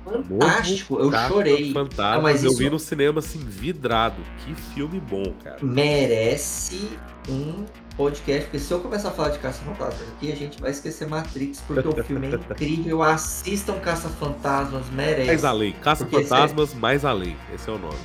fantástico. 0.05 0.99
Eu 0.99 1.09
Caça 1.09 1.27
chorei. 1.29 1.71
Fantasmas, 1.73 2.15
Não, 2.15 2.21
mas 2.21 2.43
eu 2.43 2.49
isso- 2.51 2.59
vi 2.59 2.69
no 2.69 2.79
cinema 2.79 3.19
assim, 3.19 3.39
vidrado. 3.39 4.21
Que 4.39 4.53
filme 4.55 4.99
bom, 4.99 5.33
cara. 5.43 5.57
merece 5.63 6.97
um 7.29 7.65
podcast, 7.95 8.43
porque 8.43 8.59
se 8.59 8.71
eu 8.71 8.79
começar 8.79 9.09
a 9.09 9.11
falar 9.11 9.29
de 9.29 9.39
Caça-Fantasmas 9.39 10.07
aqui, 10.09 10.31
a 10.31 10.35
gente 10.35 10.61
vai 10.61 10.71
esquecer 10.71 11.07
Matrix, 11.07 11.61
porque 11.61 11.87
o 11.87 12.03
filme 12.03 12.27
é 12.27 12.35
incrível. 12.51 13.01
Assistam 13.01 13.79
Caça-Fantasmas, 13.79 14.89
merece. 14.89 15.27
Mais 15.27 15.45
além. 15.45 15.73
Caça-Fantasmas 15.73 16.73
Mais 16.73 17.05
Além. 17.05 17.37
Esse 17.53 17.69
é 17.69 17.73
o 17.73 17.77
nome. 17.77 17.97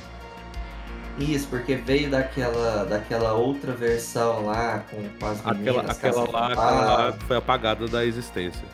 Isso, 1.19 1.47
porque 1.49 1.75
veio 1.75 2.09
daquela, 2.09 2.85
daquela 2.85 3.33
outra 3.33 3.73
versão 3.73 4.45
lá, 4.45 4.83
com, 4.89 4.97
com 5.19 5.25
as 5.25 5.39
Aquela, 5.39 5.55
meninas 5.55 5.97
aquela, 5.97 6.31
lá, 6.31 6.47
aquela 6.47 6.71
lá 6.71 7.13
foi 7.27 7.37
apagada 7.37 7.87
da 7.87 8.05
existência. 8.05 8.65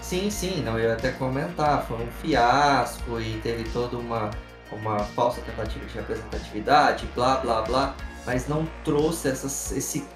Sim, 0.00 0.30
sim, 0.30 0.62
não, 0.62 0.78
eu 0.78 0.90
ia 0.90 0.92
até 0.92 1.10
comentar, 1.12 1.84
foi 1.86 1.96
um 1.96 2.06
fiasco 2.22 3.20
e 3.20 3.40
teve 3.42 3.64
toda 3.70 3.96
uma, 3.96 4.30
uma 4.70 4.98
falsa 5.00 5.40
tentativa 5.40 5.84
de 5.84 5.94
representatividade, 5.94 7.08
blá 7.14 7.38
blá 7.38 7.62
blá, 7.62 7.94
mas 8.24 8.46
não 8.46 8.68
trouxe 8.84 9.28
essas, 9.28 9.72
esse, 9.72 10.06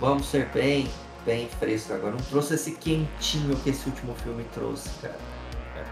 vamos 0.00 0.26
ser 0.26 0.46
bem, 0.52 0.88
bem 1.24 1.48
fresco 1.58 1.92
agora, 1.92 2.12
não 2.12 2.18
trouxe 2.18 2.54
esse 2.54 2.72
quentinho 2.72 3.56
que 3.56 3.70
esse 3.70 3.88
último 3.88 4.14
filme 4.14 4.44
trouxe, 4.54 4.88
cara. 5.00 5.16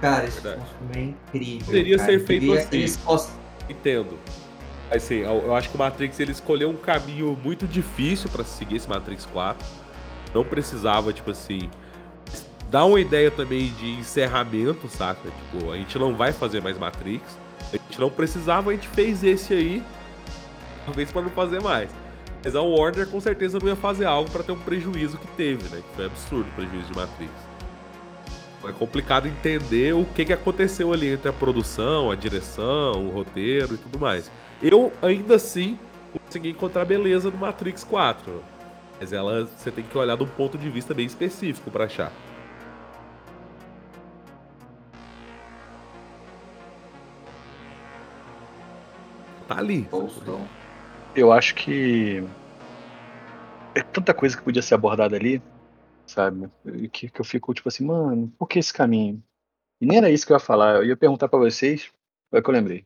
Cara, 0.00 0.24
esse 0.26 0.40
filme 0.40 0.56
é 0.94 1.00
incrível. 1.00 1.66
Poderia 1.66 1.96
cara. 1.96 2.10
ser 2.12 2.26
feito 2.26 2.40
Queria- 2.42 2.60
assim. 2.60 2.76
eles 2.76 2.98
Entendo. 3.68 4.18
Assim, 4.90 5.16
eu, 5.16 5.54
acho 5.54 5.70
que 5.70 5.76
o 5.76 5.78
Matrix 5.78 6.20
ele 6.20 6.32
escolheu 6.32 6.68
um 6.68 6.76
caminho 6.76 7.38
muito 7.42 7.66
difícil 7.66 8.28
pra 8.28 8.44
seguir 8.44 8.76
esse 8.76 8.88
Matrix 8.88 9.24
4. 9.26 9.66
Não 10.34 10.44
precisava, 10.44 11.12
tipo 11.12 11.30
assim, 11.30 11.70
dar 12.70 12.84
uma 12.84 13.00
ideia 13.00 13.30
também 13.30 13.72
de 13.72 13.92
encerramento, 13.92 14.88
saca? 14.88 15.28
Tipo, 15.30 15.70
a 15.72 15.76
gente 15.76 15.98
não 15.98 16.14
vai 16.14 16.32
fazer 16.32 16.60
mais 16.60 16.76
Matrix. 16.76 17.22
A 17.72 17.76
gente 17.76 17.98
não 17.98 18.10
precisava, 18.10 18.70
a 18.70 18.74
gente 18.74 18.88
fez 18.88 19.24
esse 19.24 19.54
aí. 19.54 19.82
Talvez 20.84 21.10
pra 21.10 21.22
não 21.22 21.30
fazer 21.30 21.62
mais. 21.62 21.88
Mas 22.44 22.54
a 22.54 22.60
Warner 22.60 23.08
com 23.08 23.18
certeza 23.20 23.58
não 23.58 23.68
ia 23.68 23.74
fazer 23.74 24.04
algo 24.04 24.30
pra 24.30 24.42
ter 24.42 24.52
um 24.52 24.58
prejuízo 24.58 25.16
que 25.16 25.26
teve, 25.28 25.66
né? 25.74 25.82
Que 25.82 25.96
foi 25.96 26.04
absurdo 26.04 26.46
o 26.46 26.52
prejuízo 26.52 26.92
de 26.92 26.94
Matrix. 26.94 27.32
É 28.68 28.72
complicado 28.72 29.26
entender 29.26 29.94
o 29.94 30.04
que, 30.04 30.24
que 30.26 30.32
aconteceu 30.32 30.92
ali 30.92 31.08
entre 31.08 31.28
a 31.28 31.32
produção, 31.32 32.10
a 32.10 32.14
direção, 32.14 33.06
o 33.06 33.10
roteiro 33.10 33.74
e 33.74 33.78
tudo 33.78 33.98
mais. 33.98 34.30
Eu, 34.62 34.92
ainda 35.02 35.36
assim, 35.36 35.78
consegui 36.12 36.50
encontrar 36.50 36.84
beleza 36.84 37.30
no 37.30 37.36
Matrix 37.38 37.82
4. 37.82 38.42
Mas 39.00 39.12
ela, 39.12 39.46
você 39.46 39.70
tem 39.70 39.84
que 39.84 39.96
olhar 39.96 40.16
de 40.16 40.22
um 40.22 40.28
ponto 40.28 40.56
de 40.56 40.68
vista 40.68 40.94
bem 40.94 41.06
específico 41.06 41.70
pra 41.70 41.84
achar. 41.84 42.12
Tá 49.48 49.58
ali. 49.58 49.86
Eu 51.14 51.32
acho 51.32 51.54
que 51.54 52.24
é 53.74 53.82
tanta 53.82 54.12
coisa 54.12 54.36
que 54.36 54.42
podia 54.42 54.62
ser 54.62 54.74
abordada 54.74 55.16
ali, 55.16 55.42
sabe? 56.06 56.48
Que, 56.92 57.08
que 57.08 57.20
eu 57.20 57.24
fico 57.24 57.54
tipo 57.54 57.68
assim, 57.68 57.84
mano, 57.84 58.32
por 58.38 58.48
que 58.48 58.58
esse 58.58 58.72
caminho? 58.72 59.22
E 59.80 59.86
nem 59.86 59.98
era 59.98 60.10
isso 60.10 60.26
que 60.26 60.32
eu 60.32 60.36
ia 60.36 60.40
falar. 60.40 60.76
Eu 60.76 60.84
ia 60.84 60.96
perguntar 60.96 61.28
pra 61.28 61.38
vocês, 61.38 61.90
foi 62.30 62.42
que 62.42 62.48
eu 62.48 62.54
lembrei. 62.54 62.84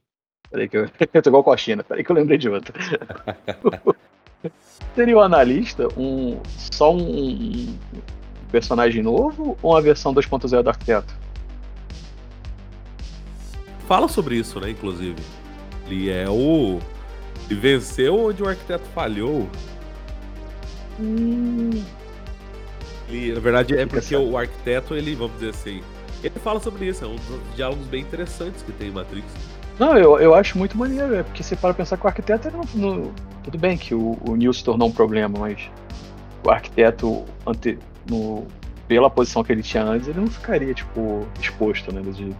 Peraí 0.50 0.68
que 0.68 0.76
eu, 0.76 0.84
eu 1.14 1.22
tô 1.22 1.30
igual 1.30 1.44
com 1.44 1.52
a 1.52 1.56
China, 1.56 1.84
peraí 1.84 2.04
que 2.04 2.10
eu 2.10 2.16
lembrei 2.16 2.38
de 2.38 2.48
outra. 2.48 2.74
Seria 4.94 5.16
o 5.16 5.20
analista 5.20 5.88
um 5.96 6.40
só 6.72 6.92
um, 6.92 7.00
um 7.00 7.78
personagem 8.50 9.02
novo 9.02 9.56
ou 9.62 9.72
uma 9.72 9.80
versão 9.80 10.14
2.0 10.14 10.62
do 10.62 10.68
arquiteto? 10.68 11.14
Fala 13.86 14.08
sobre 14.08 14.36
isso, 14.36 14.60
né, 14.60 14.70
inclusive. 14.70 15.22
Ele 15.86 16.10
é 16.10 16.28
o. 16.28 16.78
Ele 17.50 17.60
venceu 17.60 18.26
onde 18.26 18.42
o 18.42 18.48
arquiteto 18.48 18.84
falhou. 18.94 19.48
Ele, 23.08 23.32
na 23.32 23.40
verdade, 23.40 23.76
é 23.76 23.86
porque 23.86 24.14
o 24.16 24.36
arquiteto, 24.36 24.94
ele, 24.94 25.14
vamos 25.14 25.34
dizer 25.34 25.50
assim. 25.50 25.82
Ele 26.22 26.34
fala 26.40 26.60
sobre 26.60 26.86
isso, 26.86 27.04
é 27.04 27.06
um 27.06 27.14
dos 27.16 27.40
diálogos 27.54 27.86
bem 27.86 28.02
interessantes 28.02 28.62
que 28.62 28.72
tem 28.72 28.88
em 28.88 28.92
Matrix. 28.92 29.24
Não, 29.78 29.96
eu, 29.96 30.18
eu 30.18 30.34
acho 30.34 30.58
muito 30.58 30.76
maneiro, 30.76 31.14
é 31.14 31.22
porque 31.22 31.42
você 31.42 31.54
para 31.54 31.72
pensar 31.72 31.96
que 31.96 32.04
o 32.04 32.08
arquiteto 32.08 32.48
era 32.48 32.56
no, 32.56 32.64
no- 32.74 33.14
Tudo 33.44 33.56
bem 33.56 33.78
que 33.78 33.94
o, 33.94 34.18
o 34.28 34.34
Neil 34.36 34.52
se 34.52 34.64
tornou 34.64 34.88
um 34.88 34.92
problema, 34.92 35.38
mas 35.38 35.70
o 36.44 36.50
arquiteto, 36.50 37.24
ante, 37.46 37.78
no, 38.10 38.44
pela 38.88 39.08
posição 39.08 39.44
que 39.44 39.52
ele 39.52 39.62
tinha 39.62 39.84
antes, 39.84 40.08
ele 40.08 40.18
não 40.18 40.26
ficaria, 40.26 40.74
tipo, 40.74 41.24
exposto, 41.40 41.94
né? 41.94 42.00
desse 42.02 42.18
jeito. 42.18 42.36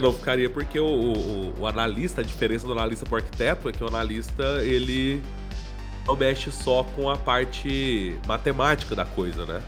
Não 0.00 0.12
ficaria 0.12 0.48
porque 0.48 0.80
o, 0.80 0.86
o, 0.86 1.60
o 1.60 1.66
analista, 1.66 2.22
a 2.22 2.24
diferença 2.24 2.66
do 2.66 2.72
analista 2.72 3.04
pro 3.04 3.16
arquiteto 3.16 3.68
é 3.68 3.72
que 3.72 3.84
o 3.84 3.86
analista, 3.86 4.62
ele 4.62 5.22
não 6.06 6.16
mexe 6.16 6.50
só 6.50 6.82
com 6.82 7.10
a 7.10 7.16
parte 7.16 8.18
matemática 8.26 8.94
da 8.94 9.04
coisa, 9.04 9.44
né? 9.44 9.62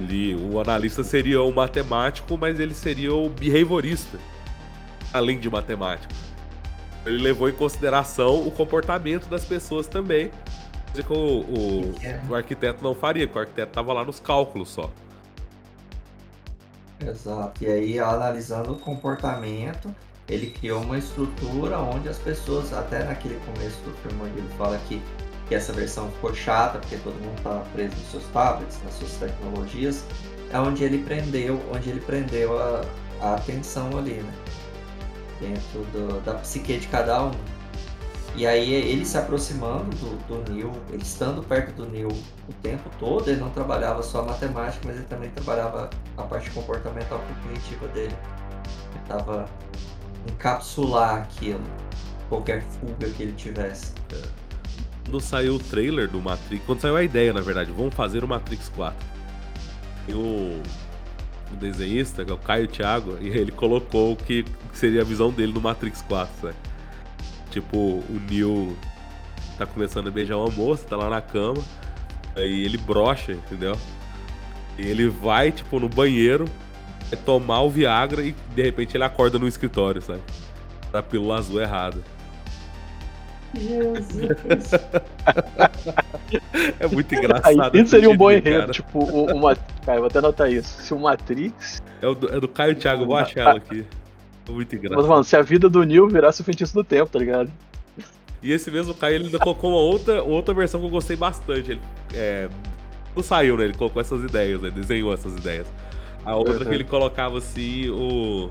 Ele, 0.00 0.34
o 0.34 0.60
analista 0.60 1.04
seria 1.04 1.42
o 1.42 1.52
matemático, 1.52 2.38
mas 2.38 2.58
ele 2.58 2.72
seria 2.72 3.12
o 3.12 3.28
behaviorista, 3.28 4.18
além 5.12 5.38
de 5.38 5.50
matemático. 5.50 6.12
Ele 7.04 7.18
levou 7.18 7.48
em 7.48 7.52
consideração 7.52 8.46
o 8.46 8.50
comportamento 8.50 9.28
das 9.28 9.44
pessoas 9.44 9.86
também, 9.86 10.30
coisa 10.92 11.02
que 11.02 11.12
o, 11.12 11.16
o, 11.16 11.94
o 12.30 12.34
arquiteto 12.34 12.82
não 12.82 12.94
faria, 12.94 13.26
porque 13.26 13.38
o 13.38 13.42
arquiteto 13.42 13.70
estava 13.70 13.92
lá 13.92 14.04
nos 14.04 14.20
cálculos 14.20 14.68
só. 14.70 14.90
Exato. 17.00 17.62
E 17.62 17.66
aí, 17.66 17.98
analisando 17.98 18.72
o 18.72 18.78
comportamento, 18.78 19.94
ele 20.28 20.50
criou 20.50 20.82
uma 20.82 20.98
estrutura 20.98 21.78
onde 21.78 22.08
as 22.08 22.18
pessoas, 22.18 22.72
até 22.72 23.04
naquele 23.04 23.36
começo 23.40 23.80
do 23.82 23.92
filme, 23.98 24.28
ele 24.36 24.48
fala 24.56 24.78
que, 24.88 25.02
que 25.46 25.54
essa 25.54 25.72
versão 25.72 26.10
ficou 26.12 26.34
chata, 26.34 26.78
porque 26.78 26.96
todo 26.98 27.14
mundo 27.20 27.36
estava 27.38 27.64
preso 27.72 27.96
nos 27.96 28.10
seus 28.10 28.24
tablets, 28.28 28.82
nas 28.82 28.94
suas 28.94 29.12
tecnologias, 29.16 30.04
é 30.50 30.58
onde 30.58 30.82
ele 30.84 31.04
prendeu, 31.04 31.64
onde 31.72 31.88
ele 31.90 32.00
prendeu 32.00 32.58
a, 32.58 32.84
a 33.20 33.34
atenção 33.36 33.96
ali, 33.96 34.22
né? 34.22 34.34
Dentro 35.40 35.84
do- 35.92 36.20
da 36.22 36.34
psique 36.34 36.78
de 36.78 36.88
cada 36.88 37.22
um. 37.24 37.30
E 38.36 38.46
aí 38.46 38.72
ele 38.72 39.04
se 39.04 39.18
aproximando 39.18 39.90
do, 39.96 40.42
do 40.42 40.52
Neil, 40.52 40.72
ele 40.92 41.02
estando 41.02 41.42
perto 41.42 41.74
do 41.74 41.86
Neil 41.86 42.08
o 42.08 42.52
tempo 42.62 42.88
todo, 42.98 43.28
ele 43.28 43.40
não 43.40 43.50
trabalhava 43.50 44.02
só 44.02 44.20
a 44.20 44.22
matemática, 44.22 44.80
mas 44.86 44.96
ele 44.96 45.06
também 45.06 45.30
trabalhava 45.30 45.90
a 46.16 46.22
parte 46.22 46.50
comportamental 46.50 47.20
cognitiva 47.20 47.88
dele. 47.88 48.14
Ele 48.92 49.04
tava 49.08 49.48
encapsular 50.28 51.16
aquilo, 51.16 51.64
qualquer 52.28 52.62
fuga 52.62 53.10
que 53.10 53.22
ele 53.22 53.32
tivesse. 53.32 53.92
Quando 55.04 55.20
saiu 55.20 55.54
o 55.54 55.58
trailer 55.58 56.08
do 56.08 56.20
Matrix, 56.20 56.64
quando 56.66 56.80
saiu 56.80 56.96
a 56.96 57.02
ideia, 57.02 57.32
na 57.32 57.40
verdade, 57.40 57.72
vamos 57.72 57.94
fazer 57.94 58.22
o 58.22 58.28
Matrix 58.28 58.68
4. 58.68 58.94
Tem 60.06 60.14
o, 60.14 60.62
o 61.50 61.56
desenhista, 61.56 62.24
que 62.24 62.30
é 62.30 62.34
o 62.34 62.38
Caio 62.38 62.68
Thiago, 62.68 63.16
e 63.22 63.28
ele 63.28 63.50
colocou 63.50 64.12
o 64.12 64.16
que 64.16 64.44
seria 64.72 65.00
a 65.00 65.04
visão 65.04 65.30
dele 65.30 65.52
no 65.52 65.60
Matrix 65.60 66.02
4, 66.02 66.32
sabe? 66.40 66.67
Tipo, 67.50 67.76
o 67.76 68.20
Neo 68.30 68.76
tá 69.56 69.66
começando 69.66 70.08
a 70.08 70.10
beijar 70.10 70.36
uma 70.36 70.50
moça, 70.50 70.86
tá 70.86 70.96
lá 70.96 71.08
na 71.08 71.20
cama, 71.20 71.62
aí 72.36 72.64
ele 72.64 72.78
brocha, 72.78 73.32
entendeu? 73.32 73.76
E 74.78 74.86
ele 74.86 75.08
vai, 75.08 75.50
tipo, 75.50 75.80
no 75.80 75.88
banheiro, 75.88 76.44
vai 77.10 77.18
tomar 77.20 77.62
o 77.62 77.70
Viagra 77.70 78.22
e 78.22 78.34
de 78.54 78.62
repente 78.62 78.96
ele 78.96 79.04
acorda 79.04 79.38
no 79.38 79.48
escritório, 79.48 80.00
sabe? 80.00 80.22
Da 80.92 81.02
pílula 81.02 81.38
azul 81.38 81.60
errada. 81.60 82.00
É 86.78 86.86
muito 86.88 87.14
Aí 87.14 87.18
engraçado. 87.18 87.78
isso 87.78 87.90
seria 87.90 88.10
um 88.10 88.16
bom 88.16 88.30
enredo, 88.30 88.60
cara. 88.60 88.72
tipo, 88.72 88.98
o, 88.98 89.26
uma, 89.34 89.56
cara, 89.84 89.98
eu 89.98 90.00
vou 90.00 90.06
até 90.06 90.18
anotar 90.18 90.50
isso. 90.50 90.82
Se 90.82 90.92
o 90.92 90.98
Matrix. 90.98 91.82
É, 92.00 92.06
o 92.06 92.14
do, 92.14 92.34
é 92.34 92.40
do 92.40 92.48
Caio 92.48 92.74
Thiago, 92.74 93.06
vou 93.06 93.16
achar 93.18 93.40
ela 93.40 93.56
aqui. 93.56 93.84
Muito 94.48 94.70
Mas, 94.74 94.84
engraçado. 94.84 95.08
mano, 95.08 95.24
se 95.24 95.36
a 95.36 95.42
vida 95.42 95.68
do 95.68 95.82
Neil 95.84 96.08
virasse 96.08 96.40
o 96.40 96.44
feitiço 96.44 96.74
do 96.74 96.82
tempo, 96.84 97.10
tá 97.10 97.18
ligado? 97.18 97.50
E 98.42 98.52
esse 98.52 98.70
mesmo 98.70 98.94
Caio, 98.94 99.16
ele 99.16 99.24
ainda 99.26 99.38
colocou 99.38 99.70
uma 99.70 99.78
outra, 99.80 100.22
outra 100.22 100.54
versão 100.54 100.80
que 100.80 100.86
eu 100.86 100.90
gostei 100.90 101.16
bastante. 101.16 101.72
Ele, 101.72 101.80
é, 102.14 102.48
não 103.14 103.22
saiu, 103.22 103.56
né? 103.56 103.64
Ele 103.64 103.74
colocou 103.74 104.00
essas 104.00 104.22
ideias, 104.22 104.60
né? 104.62 104.70
Desenhou 104.70 105.12
essas 105.12 105.34
ideias. 105.36 105.66
A 106.24 106.36
outra 106.36 106.54
Uhum. 106.54 106.64
que 106.64 106.74
ele 106.74 106.84
colocava 106.84 107.38
assim, 107.38 107.88
o. 107.90 108.48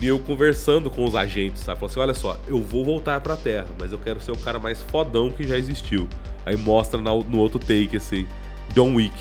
Neil 0.00 0.18
conversando 0.18 0.90
com 0.90 1.04
os 1.04 1.14
agentes, 1.14 1.62
sabe? 1.62 1.78
Falou 1.78 1.90
assim: 1.90 2.00
olha 2.00 2.14
só, 2.14 2.36
eu 2.48 2.60
vou 2.60 2.84
voltar 2.84 3.20
pra 3.20 3.36
Terra, 3.36 3.66
mas 3.78 3.92
eu 3.92 3.98
quero 3.98 4.20
ser 4.20 4.32
o 4.32 4.36
cara 4.36 4.58
mais 4.58 4.80
fodão 4.82 5.30
que 5.30 5.44
já 5.46 5.56
existiu. 5.56 6.08
Aí 6.44 6.56
mostra 6.56 7.00
no 7.00 7.38
outro 7.38 7.58
take, 7.60 7.96
assim, 7.96 8.26
John 8.74 8.94
Wick? 8.94 9.14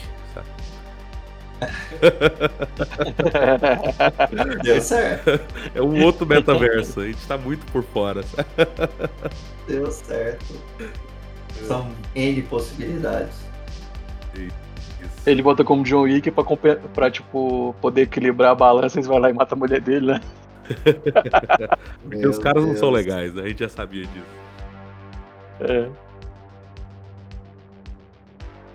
Deu 4.64 4.82
certo, 4.82 5.40
É 5.76 5.82
um 5.82 6.04
outro 6.04 6.26
metaverso, 6.26 7.02
a 7.02 7.06
gente 7.06 7.26
tá 7.28 7.38
muito 7.38 7.64
por 7.72 7.84
fora. 7.84 8.24
deu 9.68 9.92
certo. 9.92 10.56
São 11.68 11.92
N 12.16 12.42
possibilidades. 12.44 13.36
Ele 15.26 15.42
bota 15.44 15.64
como 15.64 15.84
John 15.84 16.02
Wick 16.02 16.32
pra, 16.32 16.44
pra 16.94 17.12
tipo, 17.12 17.76
poder 17.80 18.02
equilibrar 18.04 18.52
a 18.52 18.56
balança, 18.56 18.98
eles 18.98 19.08
vai 19.08 19.20
lá 19.20 19.30
e 19.30 19.34
mata 19.34 19.54
a 19.54 19.58
mulher 19.58 19.80
dele, 19.80 20.14
né? 20.14 20.22
Porque 22.02 22.28
os 22.28 22.38
Meu 22.38 22.42
caras 22.42 22.66
não 22.66 22.76
são 22.76 22.92
Deus. 22.92 23.06
legais, 23.06 23.34
né? 23.36 23.44
A 23.44 23.48
gente 23.48 23.60
já 23.60 23.70
sabia 23.70 24.06
disso. 24.08 24.26
É. 25.60 25.88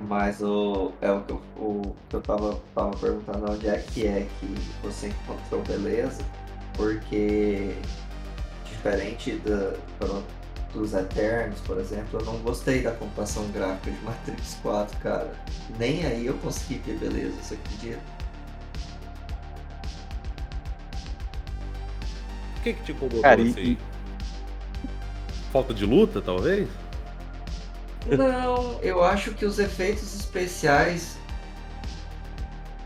Mas 0.01 0.43
o, 0.43 0.93
é 1.01 1.11
o 1.11 1.21
que 1.23 1.33
eu, 1.33 1.43
o 1.57 1.97
que 2.09 2.17
eu 2.17 2.21
tava, 2.21 2.61
tava 2.75 2.97
perguntando 2.97 3.51
onde 3.51 3.67
é 3.69 3.79
que 3.79 4.07
é 4.07 4.27
que 4.39 4.47
você 4.83 5.09
encontrou 5.09 5.63
beleza, 5.63 6.23
porque 6.75 7.75
diferente 8.65 9.33
da, 9.39 9.75
dos 10.73 10.93
Eternos, 10.95 11.61
por 11.61 11.79
exemplo, 11.79 12.21
eu 12.21 12.27
não 12.27 12.37
gostei 12.39 12.83
da 12.83 12.93
computação 12.93 13.49
gráfica 13.51 13.91
de 13.91 14.05
Matrix 14.05 14.59
4, 14.63 14.99
cara. 14.99 15.33
Nem 15.79 16.05
aí 16.05 16.27
eu 16.27 16.35
consegui 16.35 16.79
ver 16.79 16.99
beleza, 16.99 17.35
você 17.43 17.55
acredita? 17.55 18.01
O 22.59 22.63
que 22.63 22.73
que 22.75 22.83
te 22.83 22.93
incomodou 22.93 23.23
Cara, 23.23 23.41
e- 23.41 23.51
assim? 23.51 23.79
Falta 25.53 25.73
de 25.73 25.87
luta, 25.87 26.21
talvez? 26.21 26.69
Não, 28.09 28.79
eu 28.83 29.03
acho 29.03 29.33
que 29.33 29.45
os 29.45 29.59
efeitos 29.59 30.15
especiais 30.15 31.19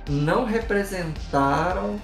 não 0.09 0.45
representaram 0.45 2.01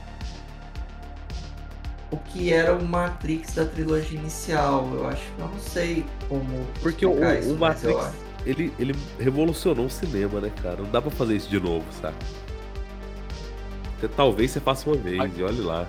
o 2.11 2.16
que 2.16 2.52
era 2.52 2.74
o 2.74 2.85
Matrix 2.85 3.55
da 3.55 3.64
trilogia 3.64 4.18
inicial. 4.18 4.88
Eu 4.92 5.09
acho 5.09 5.22
que 5.22 5.40
eu 5.40 5.48
não 5.48 5.59
sei 5.59 6.05
como. 6.29 6.66
Porque 6.83 7.07
o, 7.07 7.12
o 7.12 7.38
isso, 7.38 7.57
mas 7.59 7.85
eu 7.85 7.96
Matrix, 7.96 8.26
ele, 8.44 8.72
ele 8.79 8.94
revolucionou 9.18 9.87
o 9.87 9.90
cinema, 9.90 10.40
né, 10.40 10.52
cara? 10.62 10.76
Não 10.76 10.90
dá 10.90 11.02
pra 11.02 11.11
fazer 11.11 11.37
isso 11.37 11.48
de 11.48 11.59
novo, 11.59 11.85
sabe? 12.00 12.16
Talvez 14.14 14.50
você 14.52 14.61
faça 14.61 14.88
uma 14.88 14.96
vez 14.96 15.37
e 15.37 15.42
olhe 15.42 15.61
lá. 15.61 15.87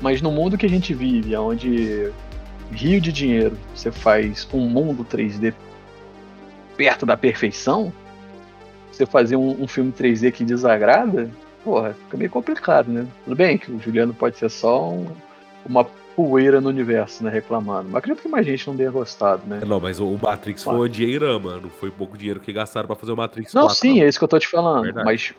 Mas 0.00 0.20
no 0.20 0.30
mundo 0.30 0.58
que 0.58 0.66
a 0.66 0.68
gente 0.68 0.92
vive, 0.92 1.34
onde 1.36 2.12
rio 2.70 3.00
de 3.00 3.10
dinheiro, 3.12 3.56
você 3.74 3.90
faz 3.90 4.46
um 4.52 4.68
mundo 4.68 5.04
3D 5.04 5.54
perto 6.78 7.04
da 7.04 7.16
perfeição, 7.16 7.92
você 8.90 9.04
fazer 9.04 9.36
um, 9.36 9.62
um 9.62 9.66
filme 9.68 9.92
3D 9.92 10.30
que 10.32 10.44
desagrada, 10.44 11.28
porra, 11.64 11.92
fica 11.92 12.16
meio 12.16 12.30
complicado, 12.30 12.88
né? 12.90 13.06
Tudo 13.24 13.36
bem 13.36 13.58
que 13.58 13.70
o 13.70 13.78
Juliano 13.80 14.14
pode 14.14 14.38
ser 14.38 14.48
só 14.48 14.88
um- 14.90 15.08
uma 15.66 15.84
poeira 15.84 16.60
no 16.60 16.68
universo, 16.68 17.22
né, 17.22 17.30
reclamando. 17.30 17.88
Mas 17.90 17.96
acredito 17.98 18.22
que 18.22 18.28
mais 18.28 18.46
gente 18.46 18.66
não 18.66 18.76
tenha 18.76 18.90
gostado, 18.90 19.42
né? 19.46 19.60
Não, 19.66 19.78
mas 19.80 20.00
o 20.00 20.16
Matrix 20.20 20.62
foi 20.64 20.74
uma 20.74 20.88
dinheirama, 20.88 21.58
não 21.60 21.68
foi 21.68 21.90
pouco 21.90 22.16
dinheiro 22.16 22.40
que 22.40 22.52
gastaram 22.52 22.86
pra 22.86 22.96
fazer 22.96 23.12
o 23.12 23.16
Matrix 23.16 23.52
Não, 23.52 23.62
4. 23.62 23.76
sim, 23.78 24.00
é 24.02 24.08
isso 24.08 24.18
que 24.18 24.24
eu 24.24 24.28
tô 24.28 24.38
te 24.38 24.48
falando. 24.48 24.84
Verdade. 24.84 25.04
Mas 25.04 25.34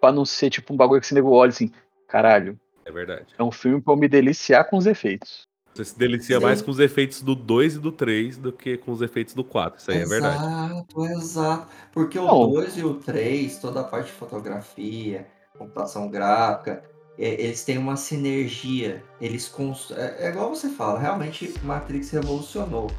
pra 0.00 0.10
não 0.10 0.24
ser 0.24 0.50
tipo 0.50 0.72
um 0.72 0.76
bagulho 0.76 1.00
que 1.00 1.06
esse 1.06 1.14
nego 1.14 1.30
olha 1.30 1.50
assim, 1.50 1.70
caralho, 2.08 2.58
É 2.84 2.90
verdade. 2.90 3.26
é 3.38 3.42
um 3.42 3.52
filme 3.52 3.80
pra 3.80 3.92
eu 3.94 3.96
me 3.98 4.08
deliciar 4.08 4.64
com 4.64 4.76
os 4.76 4.86
efeitos. 4.86 5.46
Você 5.74 5.84
se 5.86 5.98
delicia 5.98 6.38
Sim. 6.38 6.42
mais 6.42 6.60
com 6.60 6.70
os 6.70 6.78
efeitos 6.78 7.22
do 7.22 7.34
2 7.34 7.76
e 7.76 7.78
do 7.78 7.92
3 7.92 8.36
do 8.36 8.52
que 8.52 8.76
com 8.76 8.92
os 8.92 9.00
efeitos 9.00 9.34
do 9.34 9.42
4. 9.44 9.80
Isso 9.80 9.90
aí 9.90 9.98
é 10.00 10.06
verdade. 10.06 10.44
Exato, 10.44 11.06
exato. 11.06 11.68
Porque 11.92 12.18
o 12.18 12.26
Não. 12.26 12.50
2 12.50 12.76
e 12.78 12.84
o 12.84 12.94
3, 12.94 13.58
toda 13.58 13.80
a 13.80 13.84
parte 13.84 14.06
de 14.06 14.12
fotografia, 14.12 15.26
computação 15.58 16.08
gráfica, 16.10 16.82
é, 17.18 17.42
eles 17.42 17.64
têm 17.64 17.78
uma 17.78 17.96
sinergia. 17.96 19.02
Eles 19.20 19.48
cons... 19.48 19.90
é, 19.92 20.26
é 20.26 20.30
igual 20.30 20.50
você 20.50 20.68
fala, 20.70 20.98
realmente 20.98 21.54
Matrix 21.62 22.10
revolucionou. 22.10 22.90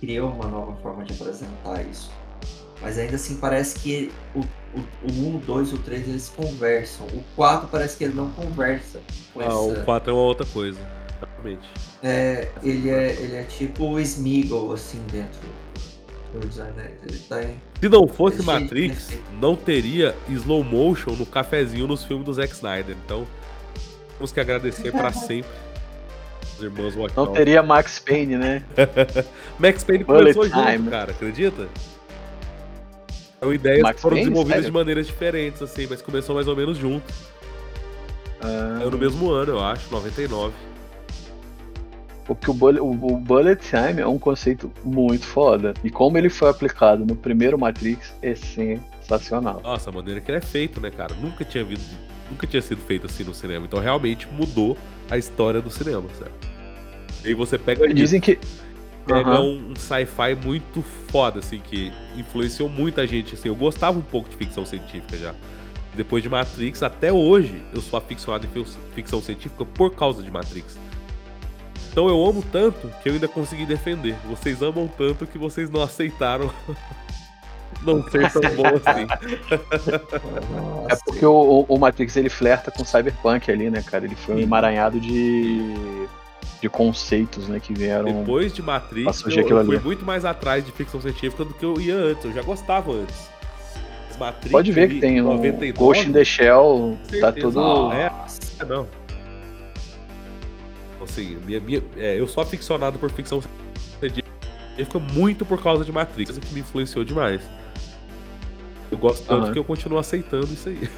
Criou 0.00 0.30
uma 0.32 0.48
nova 0.48 0.74
forma 0.82 1.04
de 1.04 1.12
apresentar 1.14 1.82
isso. 1.86 2.10
Mas 2.80 2.98
ainda 2.98 3.16
assim 3.16 3.36
parece 3.36 3.78
que 3.78 4.12
o, 4.34 4.40
o, 4.40 4.80
o 5.02 5.12
1, 5.12 5.36
o 5.36 5.40
2 5.40 5.68
e 5.70 5.74
o 5.74 5.78
3 5.78 6.08
eles 6.08 6.28
conversam. 6.28 7.06
O 7.08 7.22
4 7.36 7.68
parece 7.68 7.96
que 7.96 8.04
ele 8.04 8.14
não 8.14 8.30
conversa 8.32 9.00
com 9.32 9.40
Ah, 9.40 9.44
essa. 9.46 9.74
o 9.74 9.84
4 9.84 10.10
é 10.10 10.14
uma 10.14 10.22
outra 10.22 10.46
coisa. 10.46 10.80
Realmente. 11.42 11.68
É, 12.02 12.48
ele 12.62 12.90
é, 12.90 13.12
ele 13.20 13.36
é 13.36 13.42
tipo 13.44 13.84
o 13.86 14.00
Smeagol, 14.00 14.72
assim, 14.72 15.00
dentro 15.10 15.40
do 16.32 16.46
design. 16.46 16.72
né? 16.76 16.90
Ele 17.06 17.18
tá 17.18 17.42
em. 17.42 17.56
Se 17.80 17.88
não 17.88 18.06
fosse 18.08 18.42
Matrix, 18.42 19.04
perfeito. 19.06 19.24
não 19.40 19.56
teria 19.56 20.14
slow 20.28 20.62
motion 20.64 21.12
no 21.12 21.26
cafezinho 21.26 21.86
nos 21.86 22.04
filmes 22.04 22.24
do 22.24 22.32
Zack 22.32 22.52
Snyder. 22.54 22.96
Então, 23.04 23.26
temos 24.16 24.32
que 24.32 24.40
agradecer 24.40 24.92
pra 24.92 25.12
sempre 25.12 25.50
os 26.56 26.62
irmãos 26.62 26.94
Não 26.94 27.02
Wachowski. 27.02 27.34
teria 27.34 27.62
Max 27.62 27.98
Payne, 27.98 28.36
né? 28.36 28.62
Max 29.58 29.82
Payne 29.84 30.04
Bullet 30.04 30.34
começou 30.34 30.44
junto, 30.60 30.72
time. 30.72 30.90
cara, 30.90 31.10
acredita? 31.12 31.68
São 33.40 33.52
ideias 33.52 33.82
Max 33.82 33.96
que 33.96 34.02
foram 34.02 34.16
Payne? 34.16 34.24
desenvolvidas 34.30 34.56
Sério? 34.62 34.70
de 34.70 34.78
maneiras 34.78 35.06
diferentes, 35.06 35.60
assim, 35.62 35.86
mas 35.90 36.00
começou 36.00 36.34
mais 36.36 36.46
ou 36.46 36.54
menos 36.56 36.78
junto. 36.78 37.12
Ah, 38.40 38.76
Saiu 38.78 38.90
no 38.90 38.98
mesmo 38.98 39.30
ano, 39.30 39.52
eu 39.52 39.60
acho, 39.64 39.90
99. 39.90 40.52
Porque 42.24 42.50
o 42.50 42.54
bullet, 42.54 42.80
o, 42.80 43.16
bullet 43.16 43.60
time 43.68 44.00
é 44.00 44.06
um 44.06 44.18
conceito 44.18 44.70
muito 44.84 45.26
foda. 45.26 45.74
E 45.82 45.90
como 45.90 46.16
ele 46.16 46.28
foi 46.28 46.48
aplicado 46.48 47.04
no 47.04 47.16
primeiro 47.16 47.58
Matrix 47.58 48.14
é 48.22 48.34
sensacional. 48.34 49.60
Nossa, 49.62 49.90
a 49.90 49.92
maneira 49.92 50.20
que 50.20 50.30
ele 50.30 50.38
é 50.38 50.42
feito, 50.42 50.80
né, 50.80 50.90
cara? 50.90 51.14
Nunca 51.20 51.44
tinha 51.44 51.64
vindo, 51.64 51.80
nunca 52.30 52.46
tinha 52.46 52.62
sido 52.62 52.80
feito 52.82 53.06
assim 53.06 53.24
no 53.24 53.34
cinema. 53.34 53.66
Então 53.66 53.80
realmente 53.80 54.28
mudou 54.32 54.76
a 55.10 55.18
história 55.18 55.60
do 55.60 55.70
cinema, 55.70 56.04
certo? 56.18 56.48
E 57.24 57.28
aí 57.28 57.34
você 57.34 57.58
pega 57.58 57.84
isso, 57.86 57.94
Dizem 57.94 58.20
que. 58.20 58.38
pega 59.06 59.30
Aham. 59.30 59.40
um, 59.40 59.74
sci-fi 59.76 60.34
muito 60.44 60.82
foda, 61.08 61.40
assim, 61.40 61.58
que 61.58 61.92
influenciou 62.16 62.68
muita 62.68 63.06
gente, 63.06 63.34
assim. 63.34 63.48
Eu 63.48 63.56
gostava 63.56 63.98
um 63.98 64.02
pouco 64.02 64.28
de 64.28 64.36
ficção 64.36 64.64
científica 64.64 65.16
já. 65.16 65.34
Depois 65.94 66.22
de 66.22 66.28
Matrix, 66.28 66.82
até 66.82 67.12
hoje, 67.12 67.62
eu 67.74 67.80
sou 67.82 67.98
aficionado 67.98 68.46
em 68.46 68.48
fic- 68.48 68.78
ficção 68.94 69.20
científica 69.20 69.64
por 69.64 69.94
causa 69.94 70.22
de 70.22 70.30
Matrix. 70.30 70.78
Então 71.92 72.08
eu 72.08 72.24
amo 72.26 72.42
tanto 72.50 72.90
que 73.02 73.08
eu 73.10 73.12
ainda 73.12 73.28
consegui 73.28 73.66
defender. 73.66 74.16
Vocês 74.26 74.62
amam 74.62 74.88
tanto 74.88 75.26
que 75.26 75.36
vocês 75.36 75.68
não 75.70 75.82
aceitaram 75.82 76.50
não 77.84 78.02
ser 78.10 78.32
tão 78.32 78.40
bom 78.56 78.66
assim. 78.68 79.06
É 80.88 80.96
porque 81.04 81.24
o, 81.26 81.32
o- 81.32 81.66
o 81.68 81.78
Matrix 81.78 82.16
ele 82.16 82.30
flerta 82.30 82.70
com 82.70 82.82
Cyberpunk 82.84 83.50
ali, 83.50 83.68
né, 83.70 83.82
cara? 83.82 84.06
Ele 84.06 84.14
foi 84.14 84.36
um 84.36 84.38
emaranhado 84.38 84.98
de, 84.98 85.60
de 86.62 86.68
conceitos, 86.70 87.46
né, 87.48 87.60
que 87.60 87.74
vieram. 87.74 88.04
Depois 88.20 88.54
de 88.54 88.62
Matrix, 88.62 89.22
eu, 89.26 89.30
eu 89.58 89.64
fui 89.66 89.78
muito 89.78 90.04
mais 90.04 90.24
atrás 90.24 90.64
de 90.64 90.72
ficção 90.72 91.00
científica 91.00 91.44
do 91.44 91.52
que 91.52 91.64
eu 91.64 91.78
ia 91.78 91.94
antes. 91.96 92.24
Eu 92.24 92.32
já 92.32 92.42
gostava 92.42 92.90
antes. 92.92 93.30
Matrix, 94.18 94.50
Pode 94.52 94.72
ver 94.72 94.88
que 94.88 95.00
tem 95.00 95.20
o 95.20 95.24
99, 95.24 95.72
Ghost 95.72 96.08
in 96.08 96.12
the 96.12 96.24
Shell, 96.24 96.98
tá 97.20 97.32
tudo. 97.32 97.60
É, 97.92 98.12
não. 98.66 98.86
Assim, 101.02 101.36
minha, 101.46 101.60
minha- 101.60 101.82
é, 101.96 102.18
eu 102.18 102.26
sou 102.26 102.42
aficionado 102.42 102.98
por 102.98 103.10
ficção 103.10 103.42
científica 104.00 104.98
muito 105.12 105.44
por 105.44 105.62
causa 105.62 105.84
de 105.84 105.92
Matrix, 105.92 106.38
que 106.38 106.54
me 106.54 106.60
influenciou 106.60 107.04
demais. 107.04 107.40
Eu 108.90 108.98
gosto 108.98 109.26
tanto 109.26 109.44
Aham. 109.44 109.52
que 109.52 109.58
eu 109.58 109.64
continuo 109.64 109.98
aceitando 109.98 110.44
isso 110.52 110.68
aí. 110.68 110.78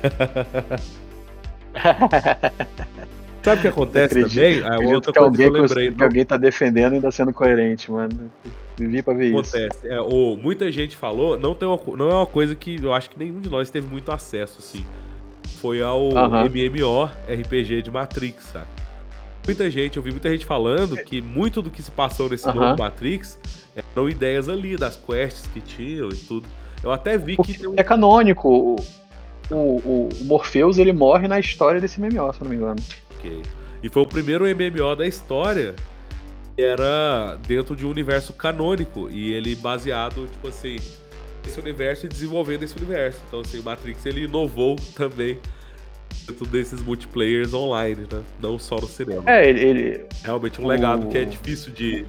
Sabe 3.43 3.59
o 3.59 3.61
que 3.63 3.69
acontece 3.69 4.19
Acredito- 4.19 4.35
também? 4.35 4.63
Ah, 4.63 4.75
Acredito 4.75 4.95
outra 4.95 5.13
que 5.13 5.19
coisa 5.19 5.37
que 5.37 5.43
alguém, 5.45 5.47
eu 5.61 5.63
lembrei. 5.67 5.91
que 5.93 6.03
alguém 6.03 6.25
tá 6.25 6.37
defendendo 6.37 6.93
e 6.93 6.95
ainda 6.97 7.11
sendo 7.11 7.33
coerente, 7.33 7.91
mano. 7.91 8.31
Vivi 8.77 9.03
pra 9.03 9.13
ver 9.15 9.27
isso. 9.27 9.57
acontece. 9.57 9.87
É, 9.87 10.01
muita 10.43 10.73
gente 10.73 10.97
falou, 10.97 11.39
não, 11.39 11.55
tem 11.55 11.69
uma, 11.69 11.79
não 11.97 12.11
é 12.11 12.15
uma 12.15 12.27
coisa 12.27 12.55
que 12.55 12.83
eu 12.83 12.93
acho 12.95 13.11
que 13.11 13.19
nenhum 13.19 13.41
de 13.41 13.51
nós 13.51 13.71
teve 13.71 13.87
muito 13.87 14.11
acesso, 14.11 14.57
assim. 14.61 14.85
Foi 15.61 15.83
ao 15.83 16.17
Aham. 16.17 16.45
MMO 16.49 17.05
RPG 17.29 17.83
de 17.83 17.91
Matrix, 17.91 18.45
sabe? 18.45 18.67
Muita 19.47 19.71
gente, 19.71 19.97
eu 19.97 20.03
vi 20.03 20.11
muita 20.11 20.31
gente 20.31 20.47
falando 20.47 20.97
que 20.97 21.21
muito 21.21 21.61
do 21.61 21.71
que 21.71 21.83
se 21.83 21.91
passou 21.91 22.29
nesse 22.31 22.47
novo 22.47 22.79
Matrix 22.79 23.39
eram 23.95 24.09
ideias 24.09 24.49
ali, 24.49 24.77
das 24.77 24.97
quests 24.97 25.47
que 25.53 25.61
tinham 25.61 26.09
e 26.09 26.15
tudo. 26.17 26.47
Eu 26.83 26.91
até 26.93 27.19
vi 27.19 27.33
que 27.33 27.37
Porque 27.37 27.55
tem 27.55 27.69
um. 27.69 27.75
é 27.77 27.83
canônico. 27.83 28.49
O, 28.49 29.55
o, 29.55 29.57
o- 29.57 30.09
Morpheus 30.23 30.79
ele 30.79 30.93
morre 30.93 31.29
na 31.29 31.39
história 31.39 31.81
desse 31.81 32.01
MMO, 32.01 32.11
se 32.33 32.41
eu 32.41 32.45
não 32.45 32.49
me 32.51 32.57
engano. 32.57 32.81
Ok. 33.19 33.43
E 33.83 33.89
foi 33.91 34.03
o 34.03 34.07
primeiro 34.07 34.45
MMO 34.47 34.97
da 34.97 35.07
história 35.07 35.75
que 36.57 36.63
era 36.63 37.37
dentro 37.47 37.75
de 37.77 37.85
um 37.85 37.91
universo 37.91 38.33
canônico. 38.33 39.11
E 39.11 39.33
ele 39.35 39.55
baseado, 39.57 40.27
tipo 40.29 40.49
assim, 40.49 40.77
nesse 41.45 41.61
universo 41.61 42.07
e 42.07 42.09
desenvolvendo 42.09 42.63
esse 42.63 42.77
universo. 42.77 43.21
Então, 43.29 43.41
assim, 43.41 43.59
o 43.59 43.63
Matrix 43.63 44.07
ele 44.07 44.25
inovou 44.25 44.77
também 44.95 45.39
dentro 46.27 46.47
desses 46.47 46.81
multiplayers 46.83 47.53
online, 47.55 48.07
né? 48.11 48.23
Não 48.41 48.59
só 48.59 48.77
no 48.77 48.87
cinema. 48.87 49.23
É, 49.27 49.49
ele. 49.49 49.61
ele- 49.61 50.05
Realmente 50.23 50.61
um 50.61 50.65
o- 50.65 50.69
legado 50.69 51.09
que 51.09 51.19
é 51.19 51.25
difícil 51.25 51.73
de 51.73 52.05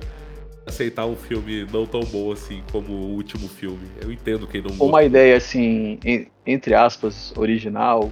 aceitar 0.66 1.06
um 1.06 1.16
filme 1.16 1.68
não 1.72 1.86
tão 1.86 2.02
bom 2.02 2.32
assim 2.32 2.64
como 2.72 2.92
o 2.92 3.14
último 3.14 3.48
filme. 3.48 3.88
Eu 4.02 4.12
entendo 4.12 4.48
quem 4.48 4.62
não 4.62 4.72
uma 4.86 5.04
ideia 5.04 5.38
assim, 5.38 6.00
en- 6.04 6.28
entre 6.46 6.74
aspas, 6.74 7.34
original, 7.38 8.12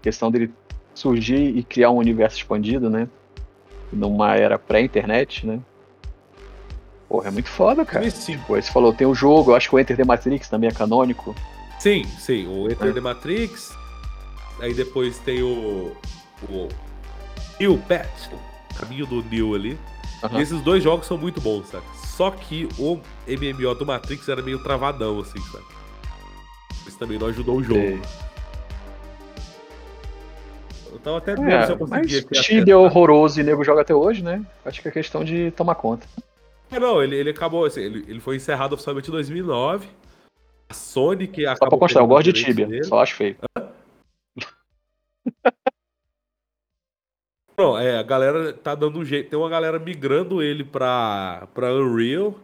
questão 0.00 0.30
dele 0.30 0.50
surgir 0.94 1.56
e 1.56 1.62
criar 1.62 1.90
um 1.90 1.96
universo 1.96 2.36
expandido, 2.38 2.88
né? 2.88 3.06
Numa 3.92 4.34
era 4.36 4.58
pré-internet, 4.58 5.46
né? 5.46 5.60
Porra, 7.08 7.28
é 7.28 7.30
muito 7.30 7.48
foda, 7.48 7.84
cara. 7.84 8.08
Sim, 8.10 8.38
Pô, 8.46 8.54
você 8.54 8.70
falou, 8.70 8.92
tem 8.92 9.06
o 9.06 9.14
jogo, 9.14 9.50
eu 9.50 9.56
acho 9.56 9.68
que 9.68 9.74
o 9.74 9.78
Enter 9.80 9.96
the 9.96 10.04
Matrix 10.04 10.48
também 10.48 10.70
é 10.70 10.72
canônico. 10.72 11.34
Sim, 11.78 12.04
sim. 12.18 12.46
O 12.46 12.70
Enter 12.70 12.94
the 12.94 13.00
Matrix. 13.00 13.76
Aí 14.60 14.74
depois 14.74 15.18
tem 15.18 15.42
o. 15.42 15.92
O. 16.48 16.68
New. 17.58 17.74
O 17.74 18.74
caminho 18.78 19.06
do 19.06 19.22
Neo 19.24 19.54
ali. 19.54 19.78
Aham. 20.22 20.38
E 20.38 20.42
esses 20.42 20.60
dois 20.62 20.82
jogos 20.82 21.06
são 21.06 21.16
muito 21.16 21.40
bons, 21.40 21.68
sabe? 21.68 21.84
Só 22.04 22.30
que 22.30 22.68
o 22.78 23.00
MMO 23.26 23.74
do 23.74 23.86
Matrix 23.86 24.28
era 24.28 24.42
meio 24.42 24.62
travadão, 24.62 25.18
assim, 25.20 25.40
sabe? 25.50 25.64
Isso 26.86 26.98
também 26.98 27.18
não 27.18 27.28
ajudou 27.28 27.56
o 27.56 27.62
jogo. 27.62 27.80
Sei. 27.80 28.00
Eu 30.92 30.98
tava 30.98 31.18
até 31.18 31.34
vendo 31.34 31.46
se 31.46 31.72
É, 31.72 31.74
eu 31.74 31.78
mas 31.88 31.88
conseguia 31.90 32.22
ter 32.22 32.40
Tibia 32.42 32.74
é 32.74 32.76
horroroso 32.76 33.40
e 33.40 33.42
nego 33.42 33.64
joga 33.64 33.80
até 33.80 33.94
hoje, 33.94 34.22
né? 34.22 34.44
Acho 34.64 34.82
que 34.82 34.88
é 34.88 34.90
questão 34.90 35.24
de 35.24 35.50
tomar 35.52 35.74
conta. 35.76 36.06
É, 36.70 36.78
não, 36.78 37.02
ele, 37.02 37.16
ele 37.16 37.30
acabou, 37.30 37.64
assim, 37.64 37.80
ele, 37.80 38.04
ele 38.06 38.20
foi 38.20 38.36
encerrado 38.36 38.74
oficialmente 38.74 39.08
em 39.08 39.12
2009. 39.12 39.88
A 40.68 40.74
Sony 40.74 41.26
que 41.26 41.44
Só 41.44 41.50
acabou 41.52 41.70
pra 41.70 41.78
constar, 41.78 42.02
eu 42.02 42.06
gosto 42.06 42.32
de 42.32 42.44
Tibia, 42.44 42.66
dele. 42.66 42.84
só 42.84 43.00
acho 43.00 43.14
feio. 43.14 43.36
Não, 47.58 47.78
é, 47.78 47.98
a 47.98 48.02
galera 48.02 48.52
tá 48.54 48.74
dando 48.74 48.98
um 48.98 49.04
jeito. 49.04 49.28
Tem 49.28 49.38
uma 49.38 49.48
galera 49.48 49.78
migrando 49.78 50.42
ele 50.42 50.64
pra, 50.64 51.46
pra 51.52 51.74
Unreal. 51.74 52.34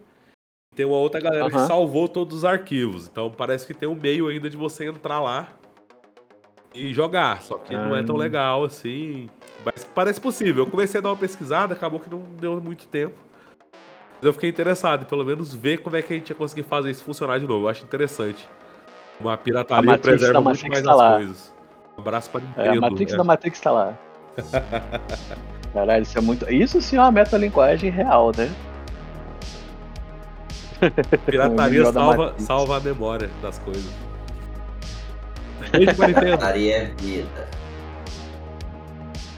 Tem 0.74 0.84
uma 0.84 0.96
outra 0.98 1.18
galera 1.20 1.50
que 1.50 1.58
salvou 1.66 2.06
todos 2.06 2.38
os 2.38 2.44
arquivos. 2.44 3.08
Então 3.08 3.30
parece 3.30 3.66
que 3.66 3.72
tem 3.72 3.88
um 3.88 3.94
meio 3.94 4.28
ainda 4.28 4.50
de 4.50 4.56
você 4.58 4.86
entrar 4.86 5.20
lá 5.20 5.48
e 6.74 6.92
jogar. 6.92 7.40
Só 7.40 7.56
que 7.56 7.74
não 7.74 7.96
é 7.96 8.02
tão 8.02 8.16
Ah. 8.16 8.18
legal 8.18 8.64
assim. 8.64 9.30
Mas 9.64 9.84
parece 9.84 10.20
possível. 10.20 10.64
Eu 10.64 10.70
comecei 10.70 10.98
a 10.98 11.02
dar 11.02 11.08
uma 11.08 11.16
pesquisada, 11.16 11.72
acabou 11.72 11.98
que 11.98 12.10
não 12.10 12.18
deu 12.38 12.60
muito 12.60 12.86
tempo. 12.86 13.16
Mas 14.16 14.22
eu 14.22 14.34
fiquei 14.34 14.50
interessado 14.50 15.02
em 15.02 15.06
pelo 15.06 15.24
menos 15.24 15.54
ver 15.54 15.78
como 15.78 15.96
é 15.96 16.02
que 16.02 16.12
a 16.12 16.16
gente 16.16 16.28
ia 16.28 16.36
conseguir 16.36 16.64
fazer 16.64 16.90
isso 16.90 17.02
funcionar 17.04 17.40
de 17.40 17.46
novo. 17.46 17.64
Eu 17.64 17.68
acho 17.70 17.82
interessante. 17.84 18.46
Uma 19.18 19.38
pirataria 19.38 19.96
preserva 19.96 20.34
da 20.34 20.40
muito 20.42 20.68
mais 20.68 20.82
tá 20.82 20.92
as 20.92 21.16
coisas. 21.16 21.55
Um 22.06 22.08
abraço 22.08 22.30
pra 22.30 22.40
Nintendo. 22.40 22.68
É, 22.68 22.70
a 22.70 22.80
Matrix 22.80 23.12
é. 23.12 23.16
da 23.16 23.24
Matrix 23.24 23.60
tá 23.60 23.70
lá. 23.72 23.98
Caralho, 25.74 26.02
isso 26.04 26.16
é 26.16 26.20
muito. 26.20 26.48
Isso 26.52 26.80
sim 26.80 26.96
é 26.96 27.00
uma 27.00 27.10
metalinguagem 27.10 27.90
real, 27.90 28.30
né? 28.36 28.48
Pirataria 31.26 31.92
salva, 31.92 32.34
salva 32.38 32.76
a 32.76 32.80
memória 32.80 33.28
das 33.42 33.58
coisas. 33.58 33.84
Beijo 35.72 35.94
pra 35.96 36.06
Nintendo. 36.06 36.26
Pirataria 36.26 36.76
é 36.76 36.84
vida. 36.96 37.48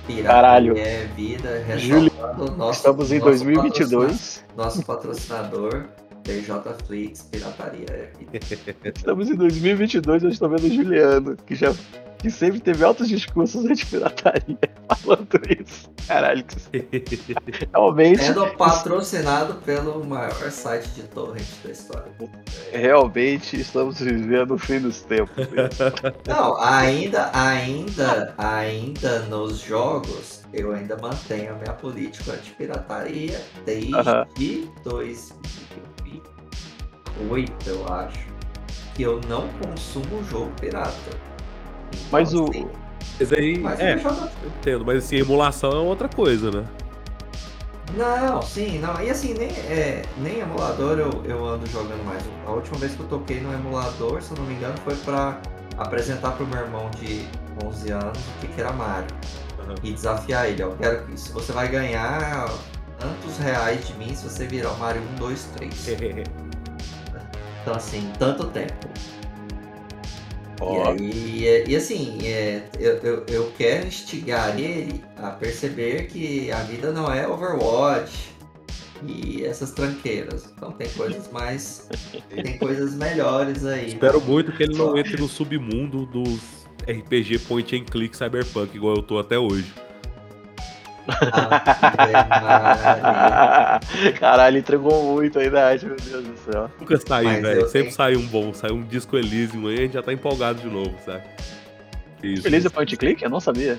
Pirataria 0.06 0.24
Caralho. 0.24 0.76
é 0.76 1.04
vida. 1.16 1.78
Júlio, 1.78 2.10
ressaltando 2.12 2.56
nosso- 2.56 2.72
Estamos 2.78 3.12
em 3.12 3.18
nosso 3.18 3.30
2022. 3.30 4.04
patrocina- 4.10 4.48
Nosso 4.64 4.84
patrocinador, 4.84 5.84
PJ 6.22 6.74
Flix, 6.86 7.22
Pirataria 7.22 7.86
é 7.88 8.10
vida. 8.18 8.38
Estamos 8.94 9.30
em 9.30 9.36
2022. 9.36 10.22
Eu 10.24 10.28
estou 10.28 10.50
vendo 10.50 10.64
o 10.64 10.70
Juliano, 10.70 11.34
que 11.46 11.54
já. 11.54 11.72
Que 12.18 12.30
sempre 12.30 12.60
teve 12.60 12.84
altos 12.84 13.08
discursos 13.08 13.64
anti-pirataria 13.64 14.58
falando 15.02 15.40
isso. 15.60 15.90
Caralho, 16.06 16.44
que 16.44 16.56
realmente, 17.72 18.22
Sendo 18.24 18.46
patrocinado 18.56 19.54
pelo 19.56 20.02
maior 20.04 20.50
site 20.50 20.88
de 20.90 21.02
torrent 21.02 21.44
da 21.62 21.70
história. 21.70 22.10
realmente 22.72 23.60
estamos 23.60 24.00
vivendo 24.00 24.54
o 24.54 24.58
fim 24.58 24.80
dos 24.80 25.02
tempos. 25.02 25.46
Não, 26.26 26.56
ainda, 26.60 27.30
ainda, 27.32 28.34
ainda 28.36 29.20
nos 29.26 29.60
jogos, 29.60 30.42
eu 30.52 30.72
ainda 30.72 30.96
mantenho 30.96 31.52
a 31.52 31.56
minha 31.58 31.72
política 31.74 32.32
anti-pirataria 32.32 33.40
desde 33.64 33.94
Aham. 33.94 34.26
2008, 34.84 37.68
eu 37.68 37.86
acho. 37.92 38.26
Que 38.94 39.02
eu 39.04 39.20
não 39.28 39.46
consumo 39.62 40.24
jogo 40.24 40.50
pirata. 40.60 41.27
Mas 42.10 42.34
o- 42.34 42.50
Mas 43.18 43.32
aí, 43.32 43.58
mas 43.58 43.80
é, 43.80 43.94
eu 43.94 43.98
eu 44.10 44.48
entendo, 44.48 44.84
mas 44.84 45.04
assim, 45.04 45.16
emulação 45.16 45.70
é 45.72 45.78
outra 45.78 46.08
coisa, 46.08 46.50
né? 46.50 46.64
Não, 47.96 48.42
sim, 48.42 48.78
não. 48.78 49.00
E 49.02 49.10
assim, 49.10 49.34
nem, 49.34 49.48
é, 49.50 50.02
nem 50.18 50.40
emulador 50.40 50.98
eu, 50.98 51.10
eu 51.24 51.44
ando 51.46 51.66
jogando 51.70 52.04
mais. 52.04 52.22
A 52.46 52.50
última 52.50 52.76
vez 52.78 52.94
que 52.94 53.00
eu 53.00 53.06
toquei 53.06 53.40
no 53.40 53.52
emulador, 53.52 54.20
se 54.22 54.30
eu 54.32 54.36
não 54.38 54.44
me 54.44 54.54
engano, 54.54 54.74
foi 54.84 54.94
pra 54.96 55.40
apresentar 55.78 56.32
pro 56.32 56.46
meu 56.46 56.58
irmão 56.60 56.90
de 57.00 57.26
11 57.64 57.90
anos 57.90 58.18
o 58.18 58.40
que, 58.40 58.48
que 58.48 58.60
era 58.60 58.72
Mario. 58.72 59.08
Aham. 59.60 59.74
E 59.82 59.92
desafiar 59.92 60.48
ele, 60.50 60.62
ó. 60.62 60.70
Quero 60.72 61.04
que 61.06 61.18
se 61.18 61.32
você 61.32 61.50
vai 61.50 61.68
ganhar 61.68 62.46
tantos 62.98 63.38
reais 63.38 63.86
de 63.86 63.94
mim 63.94 64.14
se 64.14 64.24
você 64.28 64.46
virar 64.46 64.70
o 64.72 64.78
Mario 64.78 65.00
1, 65.12 65.14
2, 65.14 65.44
3. 65.56 65.74
Então 67.62 67.74
assim, 67.74 68.12
tanto 68.18 68.44
tempo. 68.48 68.88
Ó. 70.60 70.94
E 70.94 71.02
aí, 71.02 71.64
e, 71.66 71.70
e 71.70 71.76
assim, 71.76 72.18
é, 72.26 72.62
eu, 72.78 72.94
eu, 72.98 73.26
eu 73.28 73.52
quero 73.56 73.86
instigar 73.86 74.58
ele 74.58 75.02
a 75.16 75.30
perceber 75.30 76.06
que 76.06 76.50
a 76.50 76.62
vida 76.62 76.92
não 76.92 77.12
é 77.12 77.26
Overwatch 77.26 78.30
e 79.06 79.44
essas 79.44 79.70
tranqueiras. 79.72 80.52
Então 80.56 80.72
tem 80.72 80.88
coisas 80.90 81.30
mais. 81.30 81.88
tem 82.28 82.58
coisas 82.58 82.94
melhores 82.94 83.64
aí. 83.64 83.88
Espero 83.88 84.20
muito 84.20 84.52
que 84.52 84.62
ele 84.62 84.76
não 84.76 84.96
entre 84.96 85.16
no 85.16 85.28
submundo 85.28 86.06
dos 86.06 86.40
RPG 86.82 87.40
point 87.40 87.76
and 87.76 87.84
click 87.84 88.16
cyberpunk, 88.16 88.74
igual 88.76 88.96
eu 88.96 89.02
tô 89.02 89.18
até 89.18 89.38
hoje. 89.38 89.72
Caralho, 94.18 94.58
entregou 94.58 95.14
muito 95.14 95.38
a 95.38 95.44
idade, 95.44 95.86
meu 95.86 95.96
Deus 95.96 96.24
do 96.24 96.36
céu. 96.38 96.70
Nunca 96.80 96.96
sai, 97.06 97.24
Mas 97.24 97.42
velho. 97.42 97.60
Sempre 97.62 97.80
tenho- 97.82 97.92
sai 97.92 98.16
um 98.16 98.26
bom, 98.26 98.52
sai 98.54 98.70
um 98.70 98.82
disco 98.82 99.16
Elysium 99.16 99.66
aí, 99.68 99.74
a 99.74 99.80
gente 99.82 99.94
já 99.94 100.02
tá 100.02 100.12
empolgado 100.12 100.60
de 100.60 100.68
novo, 100.68 100.94
sabe? 101.04 101.22
Isso. 102.22 102.42
Feliz 102.42 102.64
e 102.64 102.70
point 102.70 102.96
click? 102.96 103.22
Eu 103.22 103.30
não 103.30 103.40
sabia. 103.40 103.78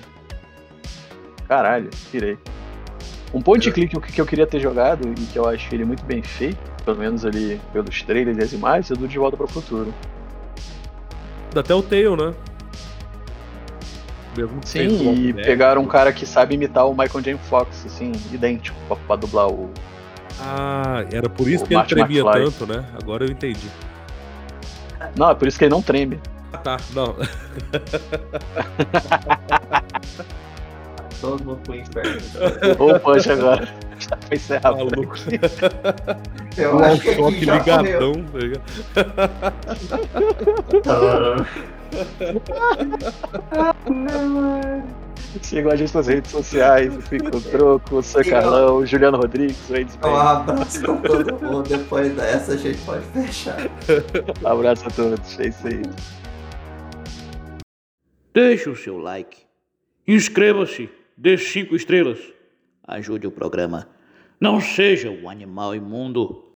Caralho, 1.48 1.90
tirei. 2.12 2.38
Um 3.34 3.42
point 3.42 3.70
click 3.72 4.00
que- 4.00 4.12
que 4.14 4.22
eu 4.22 4.26
queria 4.26 4.48
ter 4.48 4.60
jogado 4.60 5.08
e 5.08 5.14
que 5.26 5.38
eu 5.38 5.48
acho 5.48 5.74
ele 5.74 5.86
muito 5.86 6.04
bem 6.04 6.22
feito, 6.24 6.58
pelo 6.84 6.98
menos 6.98 7.26
ali 7.26 7.60
pelos 7.74 8.02
trailers 8.02 8.38
e 8.38 8.42
as 8.44 8.54
imagens, 8.54 8.90
é 8.92 8.96
do 8.96 9.08
De 9.08 9.18
Volta 9.20 9.38
para 9.38 9.46
o 9.46 9.50
Futuro. 9.50 9.94
Até 11.56 11.74
o 11.74 11.82
Tail, 11.84 12.16
né? 12.16 12.34
Mesmo 14.40 14.60
Sim, 14.64 14.88
e 14.88 15.32
boneco. 15.34 15.48
pegaram 15.48 15.82
um 15.82 15.86
cara 15.86 16.14
que 16.14 16.26
sabe 16.26 16.56
imitar 16.56 16.88
o 16.88 16.92
Michael 16.92 17.22
J. 17.22 17.38
Fox, 17.50 17.86
assim, 17.86 18.12
idêntico, 18.32 18.78
pra, 18.88 18.96
pra 18.96 19.16
dublar 19.16 19.48
o. 19.50 19.70
Ah, 20.42 21.04
era 21.12 21.30
por 21.30 21.48
isso 21.50 21.66
que 21.66 21.74
ele 21.74 21.78
Marty 21.80 21.96
tremia 21.96 22.22
McFly. 22.22 22.46
tanto, 22.46 22.66
né? 22.66 22.86
Agora 23.02 23.26
eu 23.26 23.32
entendi. 23.32 23.68
Não, 25.18 25.30
é 25.30 25.36
por 25.36 25.48
isso 25.48 25.58
que 25.60 25.66
ele 25.66 25.72
não 25.72 25.82
treme. 25.82 26.20
Ah, 26.54 26.58
tá. 26.58 26.78
Não. 26.94 27.16
todo 31.20 31.44
mundo 31.44 31.60
pro 31.64 31.76
inferno. 31.76 32.22
Ou 32.80 32.96
o 32.96 33.00
punch 33.00 33.30
agora. 33.32 33.68
Já 34.00 34.18
foi 34.28 34.38
encerrar. 34.38 34.72
Maluco. 34.72 35.16
Eu 36.58 36.80
acho 36.80 37.02
que 37.02 37.10
aqui 37.10 37.46
já 37.46 37.58
ligadão, 37.58 38.14
tá 38.24 38.40
ligado? 38.40 38.64
Sigam 45.42 45.72
a 45.72 45.76
gente 45.76 45.94
nas 45.94 46.08
redes 46.08 46.32
sociais, 46.32 46.96
o 46.96 47.02
Fico 47.02 47.40
Troco, 47.42 47.98
o 47.98 48.04
Sr. 48.04 48.24
Sigam. 48.24 48.42
Carlão, 48.42 48.78
o 48.78 48.86
Juliano 48.86 49.18
Rodrigues, 49.18 49.70
o 49.70 49.76
Ed 49.76 49.92
Um 50.04 50.16
abraço 50.16 50.82
pra 50.82 50.96
todo 50.96 51.40
mundo. 51.44 51.70
Depois 51.70 52.16
dessa 52.16 52.54
a 52.54 52.58
gente 52.58 52.80
pode 52.80 53.04
fechar. 53.06 53.58
Abraço 54.44 54.88
a 54.88 54.92
todos, 54.92 55.40
é 55.40 55.48
isso 55.48 55.68
aí. 55.68 55.82
Deixe 58.34 58.70
o 58.70 58.76
seu 58.76 58.98
like. 58.98 59.38
Inscreva-se. 60.08 60.90
Dê 61.18 61.38
cinco 61.38 61.76
estrelas. 61.76 62.20
Ajude 62.88 63.28
o 63.28 63.32
programa. 63.32 63.90
Não 64.40 64.62
seja 64.62 65.10
um 65.10 65.30
animal 65.30 65.76
imundo. 65.76 66.46